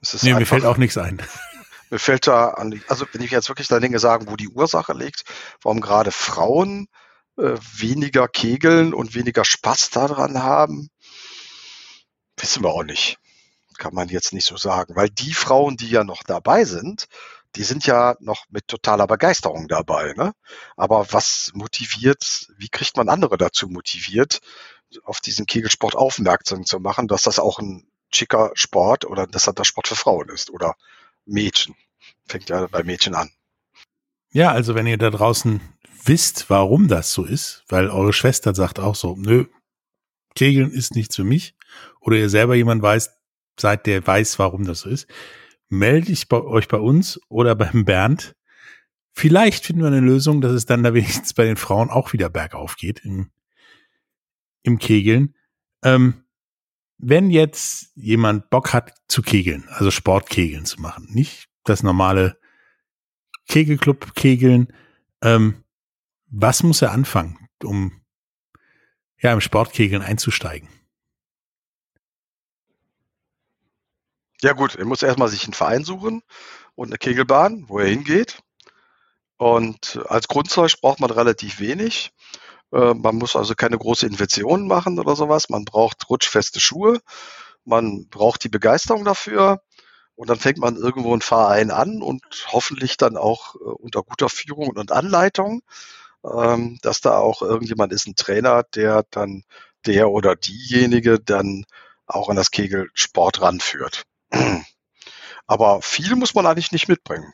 Es 0.00 0.22
Nee, 0.22 0.30
mir 0.30 0.36
einfach- 0.36 0.48
fällt 0.50 0.64
auch 0.66 0.76
nichts 0.76 0.98
ein. 0.98 1.22
Mir 1.90 1.98
fällt 1.98 2.26
da 2.26 2.48
an, 2.48 2.82
also 2.88 3.04
wenn 3.12 3.20
ich 3.20 3.30
jetzt 3.32 3.50
wirklich 3.50 3.68
da 3.68 3.78
Dinge 3.78 3.98
sagen, 3.98 4.26
wo 4.28 4.36
die 4.36 4.48
Ursache 4.48 4.94
liegt, 4.94 5.24
warum 5.62 5.82
gerade 5.82 6.10
Frauen 6.10 6.88
äh, 7.36 7.56
weniger 7.76 8.28
kegeln 8.28 8.94
und 8.94 9.14
weniger 9.14 9.44
Spaß 9.44 9.90
daran 9.90 10.42
haben, 10.42 10.88
wissen 12.36 12.62
wir 12.62 12.70
auch 12.70 12.84
nicht. 12.84 13.18
Kann 13.78 13.94
man 13.94 14.08
jetzt 14.08 14.32
nicht 14.32 14.46
so 14.46 14.56
sagen. 14.56 14.94
Weil 14.96 15.08
die 15.08 15.32
Frauen, 15.32 15.76
die 15.76 15.88
ja 15.88 16.04
noch 16.04 16.22
dabei 16.22 16.64
sind, 16.64 17.08
die 17.56 17.64
sind 17.64 17.86
ja 17.86 18.16
noch 18.20 18.44
mit 18.50 18.68
totaler 18.68 19.06
Begeisterung 19.06 19.68
dabei. 19.68 20.14
Ne? 20.14 20.32
Aber 20.76 21.12
was 21.12 21.50
motiviert, 21.54 22.48
wie 22.58 22.68
kriegt 22.68 22.96
man 22.96 23.08
andere 23.08 23.36
dazu 23.38 23.68
motiviert, 23.68 24.40
auf 25.04 25.20
diesen 25.20 25.46
Kegelsport 25.46 25.96
aufmerksam 25.96 26.64
zu 26.64 26.80
machen, 26.80 27.08
dass 27.08 27.22
das 27.22 27.38
auch 27.38 27.58
ein 27.58 27.86
schicker 28.12 28.50
Sport 28.54 29.04
oder 29.04 29.26
dass 29.26 29.44
das 29.44 29.54
der 29.54 29.64
Sport 29.64 29.88
für 29.88 29.96
Frauen 29.96 30.28
ist 30.28 30.50
oder 30.50 30.76
Mädchen. 31.24 31.74
Fängt 32.26 32.50
ja 32.50 32.66
bei 32.66 32.82
Mädchen 32.82 33.14
an. 33.14 33.30
Ja, 34.32 34.50
also 34.50 34.74
wenn 34.74 34.86
ihr 34.86 34.98
da 34.98 35.10
draußen 35.10 35.60
wisst, 36.04 36.50
warum 36.50 36.88
das 36.88 37.12
so 37.12 37.24
ist, 37.24 37.64
weil 37.68 37.88
eure 37.88 38.12
Schwester 38.12 38.54
sagt 38.54 38.80
auch 38.80 38.94
so, 38.94 39.16
nö, 39.16 39.46
Kegeln 40.34 40.70
ist 40.70 40.94
nichts 40.94 41.16
für 41.16 41.24
mich, 41.24 41.54
oder 42.00 42.16
ihr 42.16 42.30
selber 42.30 42.54
jemand 42.54 42.82
weiß, 42.82 43.10
seid 43.58 43.86
der 43.86 44.06
weiß, 44.06 44.38
warum 44.38 44.64
das 44.64 44.80
so 44.80 44.88
ist, 44.88 45.06
melde 45.68 46.12
ich 46.12 46.28
bei 46.28 46.40
euch 46.40 46.68
bei 46.68 46.78
uns 46.78 47.20
oder 47.28 47.54
beim 47.54 47.84
Bernd. 47.84 48.34
Vielleicht 49.12 49.66
finden 49.66 49.82
wir 49.82 49.88
eine 49.88 50.00
Lösung, 50.00 50.40
dass 50.40 50.52
es 50.52 50.66
dann 50.66 50.82
da 50.82 50.94
wenigstens 50.94 51.34
bei 51.34 51.44
den 51.44 51.56
Frauen 51.56 51.90
auch 51.90 52.12
wieder 52.12 52.30
bergauf 52.30 52.76
geht 52.76 53.04
im, 53.04 53.30
im 54.62 54.78
Kegeln. 54.78 55.34
Ähm, 55.82 56.24
wenn 56.98 57.30
jetzt 57.30 57.90
jemand 57.96 58.48
Bock 58.48 58.72
hat 58.72 58.94
zu 59.08 59.22
kegeln, 59.22 59.64
also 59.68 59.90
Sportkegeln 59.90 60.64
zu 60.64 60.80
machen, 60.80 61.08
nicht 61.10 61.48
das 61.64 61.82
normale 61.82 62.38
Kegelclub 63.48 64.14
kegeln, 64.14 64.68
ähm, 65.20 65.64
was 66.32 66.62
muss 66.62 66.82
er 66.82 66.92
anfangen, 66.92 67.46
um 67.62 68.02
ja 69.18 69.32
im 69.32 69.40
Sportkegeln 69.40 70.02
einzusteigen? 70.02 70.68
Ja 74.40 74.54
gut, 74.54 74.74
er 74.74 74.86
muss 74.86 75.02
erstmal 75.02 75.28
sich 75.28 75.44
einen 75.44 75.52
Verein 75.52 75.84
suchen 75.84 76.22
und 76.74 76.88
eine 76.88 76.98
Kegelbahn, 76.98 77.68
wo 77.68 77.78
er 77.78 77.86
hingeht. 77.86 78.40
Und 79.36 80.00
als 80.08 80.26
Grundzeug 80.26 80.80
braucht 80.80 81.00
man 81.00 81.10
relativ 81.10 81.60
wenig. 81.60 82.12
Äh, 82.72 82.94
Man 82.94 83.16
muss 83.16 83.36
also 83.36 83.54
keine 83.54 83.78
große 83.78 84.06
Investitionen 84.06 84.66
machen 84.66 84.98
oder 84.98 85.16
sowas. 85.16 85.48
Man 85.50 85.64
braucht 85.64 86.08
rutschfeste 86.10 86.60
Schuhe. 86.60 87.00
Man 87.64 88.08
braucht 88.08 88.42
die 88.44 88.48
Begeisterung 88.48 89.04
dafür. 89.04 89.62
Und 90.14 90.30
dann 90.30 90.38
fängt 90.38 90.58
man 90.58 90.76
irgendwo 90.76 91.12
einen 91.12 91.22
Verein 91.22 91.70
an 91.70 92.02
und 92.02 92.22
hoffentlich 92.52 92.96
dann 92.96 93.16
auch 93.16 93.54
äh, 93.56 93.58
unter 93.58 94.02
guter 94.02 94.28
Führung 94.28 94.70
und 94.76 94.92
Anleitung, 94.92 95.62
ähm, 96.24 96.78
dass 96.82 97.00
da 97.00 97.18
auch 97.18 97.42
irgendjemand 97.42 97.92
ist, 97.92 98.06
ein 98.06 98.16
Trainer, 98.16 98.62
der 98.74 99.04
dann 99.10 99.44
der 99.86 100.10
oder 100.10 100.36
diejenige 100.36 101.18
dann 101.18 101.64
auch 102.06 102.28
an 102.28 102.36
das 102.36 102.50
Kegelsport 102.50 103.40
ranführt. 103.40 104.04
Aber 105.46 105.82
viel 105.82 106.14
muss 106.16 106.34
man 106.34 106.46
eigentlich 106.46 106.72
nicht 106.72 106.88
mitbringen. 106.88 107.32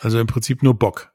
Also 0.00 0.18
im 0.18 0.26
Prinzip 0.26 0.62
nur 0.62 0.78
Bock. 0.78 1.12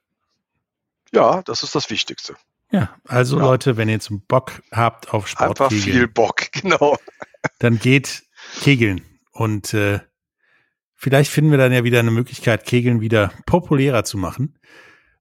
Ja, 1.11 1.41
das 1.43 1.63
ist 1.63 1.75
das 1.75 1.89
Wichtigste. 1.89 2.35
Ja, 2.71 2.95
also 3.07 3.37
ja. 3.37 3.43
Leute, 3.43 3.77
wenn 3.77 3.89
ihr 3.89 3.99
zum 3.99 4.21
Bock 4.21 4.61
habt 4.71 5.13
auf 5.13 5.27
Sport, 5.27 5.49
einfach 5.49 5.71
viel 5.71 6.07
Bock, 6.07 6.51
genau. 6.51 6.97
Dann 7.59 7.79
geht 7.79 8.23
kegeln 8.61 9.01
und 9.31 9.73
äh, 9.73 9.99
vielleicht 10.95 11.31
finden 11.31 11.51
wir 11.51 11.57
dann 11.57 11.71
ja 11.71 11.83
wieder 11.83 11.99
eine 11.99 12.11
Möglichkeit, 12.11 12.65
Kegeln 12.65 13.01
wieder 13.01 13.31
populärer 13.45 14.03
zu 14.03 14.17
machen. 14.17 14.57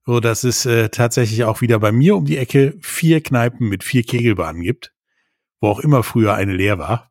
So 0.07 0.21
dass 0.21 0.45
es 0.45 0.67
äh, 0.67 0.91
tatsächlich 0.91 1.45
auch 1.45 1.61
wieder 1.61 1.79
bei 1.79 1.93
mir 1.93 2.17
um 2.17 2.27
die 2.27 2.37
Ecke 2.37 2.77
vier 2.81 3.23
Kneipen 3.23 3.69
mit 3.69 3.85
vier 3.85 4.03
Kegelbahnen 4.03 4.63
gibt, 4.63 4.95
wo 5.61 5.69
auch 5.69 5.81
immer 5.81 6.03
früher 6.03 6.35
eine 6.35 6.55
leer 6.55 6.79
war. 6.79 7.11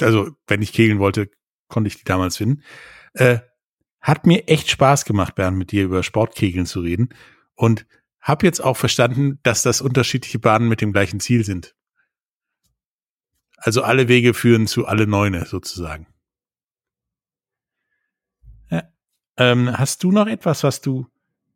Also 0.00 0.30
wenn 0.46 0.62
ich 0.62 0.72
kegeln 0.72 0.98
wollte, 0.98 1.30
konnte 1.68 1.88
ich 1.88 1.96
die 1.96 2.04
damals 2.04 2.36
finden. 2.36 2.62
Äh, 3.14 3.38
hat 4.00 4.26
mir 4.26 4.48
echt 4.48 4.70
Spaß 4.70 5.06
gemacht, 5.06 5.34
Bernd, 5.34 5.56
mit 5.56 5.72
dir 5.72 5.84
über 5.84 6.02
Sportkegeln 6.02 6.66
zu 6.66 6.80
reden. 6.80 7.08
Und 7.54 7.86
habe 8.20 8.46
jetzt 8.46 8.62
auch 8.62 8.76
verstanden, 8.76 9.38
dass 9.42 9.62
das 9.62 9.80
unterschiedliche 9.80 10.38
Bahnen 10.38 10.68
mit 10.68 10.80
dem 10.80 10.92
gleichen 10.92 11.20
Ziel 11.20 11.44
sind. 11.44 11.74
Also 13.56 13.82
alle 13.82 14.08
Wege 14.08 14.34
führen 14.34 14.66
zu 14.66 14.86
alle 14.86 15.06
Neune 15.06 15.46
sozusagen. 15.46 16.06
Ja. 18.70 18.82
Ähm, 19.36 19.76
hast 19.76 20.02
du 20.04 20.12
noch 20.12 20.26
etwas, 20.26 20.64
was 20.64 20.80
du 20.80 21.06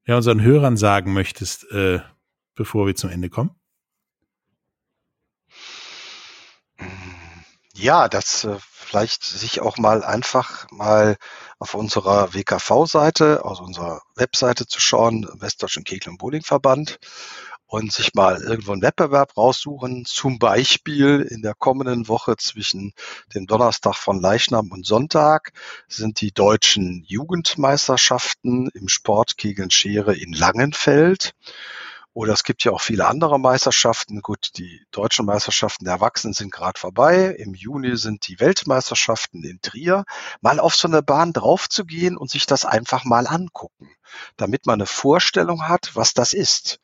ja, 0.08 0.16
unseren 0.16 0.40
Hörern 0.42 0.78
sagen 0.78 1.12
möchtest, 1.12 1.70
äh, 1.70 2.00
bevor 2.54 2.86
wir 2.86 2.96
zum 2.96 3.10
Ende 3.10 3.28
kommen? 3.28 3.50
Ja, 7.74 8.08
dass 8.08 8.44
äh, 8.44 8.56
vielleicht 8.58 9.22
sich 9.22 9.60
auch 9.60 9.76
mal 9.76 10.02
einfach 10.02 10.66
mal 10.70 11.16
auf 11.58 11.74
unserer 11.74 12.32
WKV-Seite, 12.32 13.44
aus 13.44 13.60
unserer 13.60 14.00
Webseite 14.16 14.66
zu 14.66 14.80
schauen, 14.80 15.28
Westdeutschen 15.34 15.84
Kegel- 15.84 16.10
und 16.10 16.18
Bowlingverband, 16.18 16.98
und 17.68 17.92
sich 17.92 18.14
mal 18.14 18.40
irgendwo 18.40 18.72
einen 18.72 18.82
Wettbewerb 18.82 19.36
raussuchen. 19.36 20.06
Zum 20.06 20.38
Beispiel 20.38 21.20
in 21.20 21.42
der 21.42 21.54
kommenden 21.54 22.08
Woche 22.08 22.36
zwischen 22.38 22.94
dem 23.34 23.46
Donnerstag 23.46 23.94
von 23.94 24.20
Leichnam 24.20 24.72
und 24.72 24.86
Sonntag 24.86 25.52
sind 25.86 26.22
die 26.22 26.32
deutschen 26.32 27.04
Jugendmeisterschaften 27.06 28.70
im 28.72 28.88
Sportkegeln 28.88 29.70
Schere 29.70 30.16
in 30.16 30.32
Langenfeld. 30.32 31.32
Oder 32.14 32.32
es 32.32 32.42
gibt 32.42 32.64
ja 32.64 32.72
auch 32.72 32.80
viele 32.80 33.06
andere 33.06 33.38
Meisterschaften. 33.38 34.22
Gut, 34.22 34.52
die 34.56 34.84
deutschen 34.90 35.26
Meisterschaften 35.26 35.84
der 35.84 35.94
Erwachsenen 35.94 36.32
sind 36.32 36.50
gerade 36.50 36.80
vorbei. 36.80 37.36
Im 37.38 37.54
Juni 37.54 37.98
sind 37.98 38.26
die 38.26 38.40
Weltmeisterschaften 38.40 39.44
in 39.44 39.60
Trier. 39.60 40.04
Mal 40.40 40.58
auf 40.58 40.74
so 40.74 40.88
eine 40.88 41.02
Bahn 41.02 41.34
draufzugehen 41.34 42.16
und 42.16 42.30
sich 42.30 42.46
das 42.46 42.64
einfach 42.64 43.04
mal 43.04 43.26
angucken, 43.26 43.90
damit 44.36 44.64
man 44.64 44.80
eine 44.80 44.86
Vorstellung 44.86 45.68
hat, 45.68 45.90
was 45.94 46.14
das 46.14 46.32
ist 46.32 46.80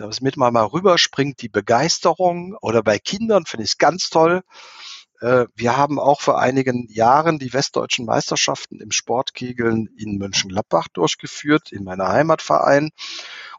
damit 0.00 0.36
man 0.36 0.52
mal 0.52 0.64
rüberspringt, 0.64 1.42
die 1.42 1.48
Begeisterung 1.48 2.56
oder 2.60 2.82
bei 2.82 2.98
Kindern 2.98 3.44
finde 3.46 3.64
ich 3.64 3.72
es 3.72 3.78
ganz 3.78 4.10
toll. 4.10 4.42
Äh, 5.20 5.46
wir 5.54 5.76
haben 5.76 5.98
auch 5.98 6.20
vor 6.20 6.40
einigen 6.40 6.88
Jahren 6.88 7.38
die 7.38 7.52
westdeutschen 7.52 8.06
Meisterschaften 8.06 8.80
im 8.80 8.90
Sportkegeln 8.90 9.88
in 9.96 10.18
Mönchengladbach 10.18 10.88
durchgeführt, 10.88 11.72
in 11.72 11.84
meiner 11.84 12.08
Heimatverein. 12.08 12.90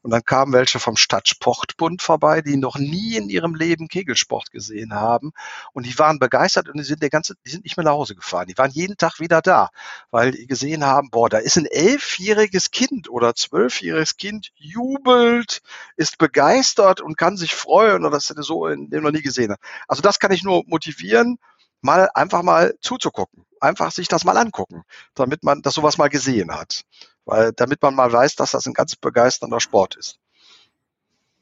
Und 0.01 0.11
dann 0.11 0.23
kamen 0.23 0.53
welche 0.53 0.79
vom 0.79 0.97
Stadtsportbund 0.97 2.01
vorbei, 2.01 2.41
die 2.41 2.57
noch 2.57 2.77
nie 2.77 3.15
in 3.17 3.29
ihrem 3.29 3.55
Leben 3.55 3.87
Kegelsport 3.87 4.51
gesehen 4.51 4.93
haben. 4.93 5.31
Und 5.73 5.85
die 5.85 5.97
waren 5.99 6.19
begeistert 6.19 6.69
und 6.69 6.77
die 6.77 6.83
sind, 6.83 7.01
der 7.01 7.09
ganze, 7.09 7.35
die 7.45 7.51
sind 7.51 7.63
nicht 7.63 7.77
mehr 7.77 7.83
nach 7.83 7.91
Hause 7.91 8.15
gefahren. 8.15 8.47
Die 8.47 8.57
waren 8.57 8.71
jeden 8.71 8.97
Tag 8.97 9.19
wieder 9.19 9.41
da, 9.41 9.69
weil 10.09 10.31
die 10.31 10.47
gesehen 10.47 10.85
haben, 10.85 11.09
boah, 11.11 11.29
da 11.29 11.37
ist 11.37 11.57
ein 11.57 11.67
elfjähriges 11.67 12.71
Kind 12.71 13.09
oder 13.09 13.35
zwölfjähriges 13.35 14.17
Kind, 14.17 14.51
jubelt, 14.55 15.61
ist 15.97 16.17
begeistert 16.17 17.01
und 17.01 17.17
kann 17.17 17.37
sich 17.37 17.53
freuen 17.53 18.01
oder 18.01 18.11
das 18.11 18.29
hätte 18.29 18.43
so 18.43 18.67
in 18.67 18.89
dem 18.89 19.03
noch 19.03 19.11
nie 19.11 19.21
gesehen. 19.21 19.55
Also 19.87 20.01
das 20.01 20.19
kann 20.19 20.31
ich 20.31 20.43
nur 20.43 20.63
motivieren, 20.65 21.37
mal 21.81 22.09
einfach 22.13 22.43
mal 22.43 22.75
zuzugucken. 22.81 23.45
Einfach 23.59 23.91
sich 23.91 24.07
das 24.07 24.25
mal 24.25 24.37
angucken, 24.37 24.83
damit 25.13 25.43
man 25.43 25.61
das 25.61 25.75
sowas 25.75 25.97
mal 25.97 26.09
gesehen 26.09 26.51
hat 26.51 26.83
weil 27.25 27.53
damit 27.53 27.81
man 27.81 27.95
mal 27.95 28.11
weiß, 28.11 28.35
dass 28.35 28.51
das 28.51 28.65
ein 28.65 28.73
ganz 28.73 28.95
begeisternder 28.95 29.59
Sport 29.59 29.95
ist. 29.95 30.19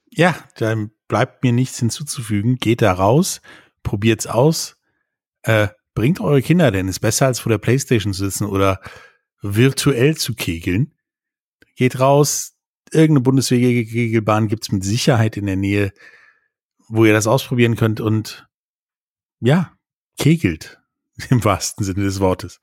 Ja, 0.10 0.36
dann 0.58 0.92
bleibt 1.08 1.44
mir 1.44 1.52
nichts 1.52 1.80
hinzuzufügen. 1.80 2.58
Geht 2.58 2.82
da 2.82 2.94
raus, 2.94 3.42
probiert's 3.84 4.28
aus, 4.28 4.78
äh, 5.44 5.70
bringt 5.94 6.20
eure 6.20 6.42
Kinder 6.42 6.72
denn, 6.72 6.88
ist 6.88 7.00
besser 7.00 7.28
als 7.28 7.40
vor 7.40 7.52
der 7.52 7.58
Playstation 7.58 8.14
zu 8.14 8.24
sitzen 8.24 8.46
oder 8.46 8.82
virtuell 9.42 10.18
zu 10.18 10.34
kegeln. 10.34 10.94
Geht 11.76 12.00
raus, 12.00 12.56
irgendeine 12.92 13.22
Bundeswehr-Kegelbahn 13.22 14.48
gibt's 14.48 14.72
mit 14.72 14.84
Sicherheit 14.84 15.38
in 15.38 15.46
der 15.46 15.56
Nähe, 15.56 15.94
wo 16.88 17.06
ihr 17.06 17.14
das 17.14 17.28
ausprobieren 17.28 17.76
könnt 17.76 18.02
und 18.02 18.48
ja, 19.40 19.72
kegelt 20.20 20.80
im 21.30 21.44
wahrsten 21.44 21.84
Sinne 21.84 22.04
des 22.04 22.20
Wortes. 22.20 22.60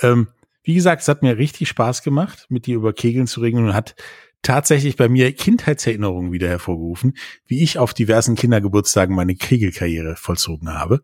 Ähm, 0.00 0.28
wie 0.62 0.74
gesagt, 0.74 1.02
es 1.02 1.08
hat 1.08 1.22
mir 1.22 1.38
richtig 1.38 1.68
Spaß 1.68 2.02
gemacht, 2.02 2.46
mit 2.48 2.66
dir 2.66 2.76
über 2.76 2.92
Kegeln 2.92 3.26
zu 3.26 3.40
reden 3.40 3.64
und 3.64 3.74
hat 3.74 3.96
tatsächlich 4.42 4.96
bei 4.96 5.08
mir 5.08 5.32
Kindheitserinnerungen 5.32 6.32
wieder 6.32 6.48
hervorgerufen, 6.48 7.16
wie 7.46 7.62
ich 7.62 7.78
auf 7.78 7.94
diversen 7.94 8.36
Kindergeburtstagen 8.36 9.14
meine 9.14 9.34
Kegelkarriere 9.34 10.16
vollzogen 10.16 10.72
habe, 10.72 11.02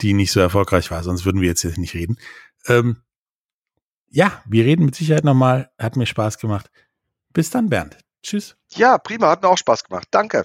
die 0.00 0.12
nicht 0.14 0.32
so 0.32 0.40
erfolgreich 0.40 0.90
war, 0.90 1.02
sonst 1.02 1.24
würden 1.24 1.40
wir 1.40 1.48
jetzt 1.48 1.64
nicht 1.64 1.94
reden. 1.94 2.18
Ähm, 2.66 3.02
ja, 4.10 4.42
wir 4.46 4.64
reden 4.64 4.84
mit 4.84 4.94
Sicherheit 4.94 5.24
nochmal. 5.24 5.70
Hat 5.78 5.96
mir 5.96 6.06
Spaß 6.06 6.38
gemacht. 6.38 6.70
Bis 7.32 7.50
dann, 7.50 7.68
Bernd. 7.68 7.98
Tschüss. 8.22 8.56
Ja, 8.72 8.98
prima, 8.98 9.30
hat 9.30 9.42
mir 9.42 9.48
auch 9.48 9.58
Spaß 9.58 9.84
gemacht. 9.84 10.08
Danke. 10.10 10.44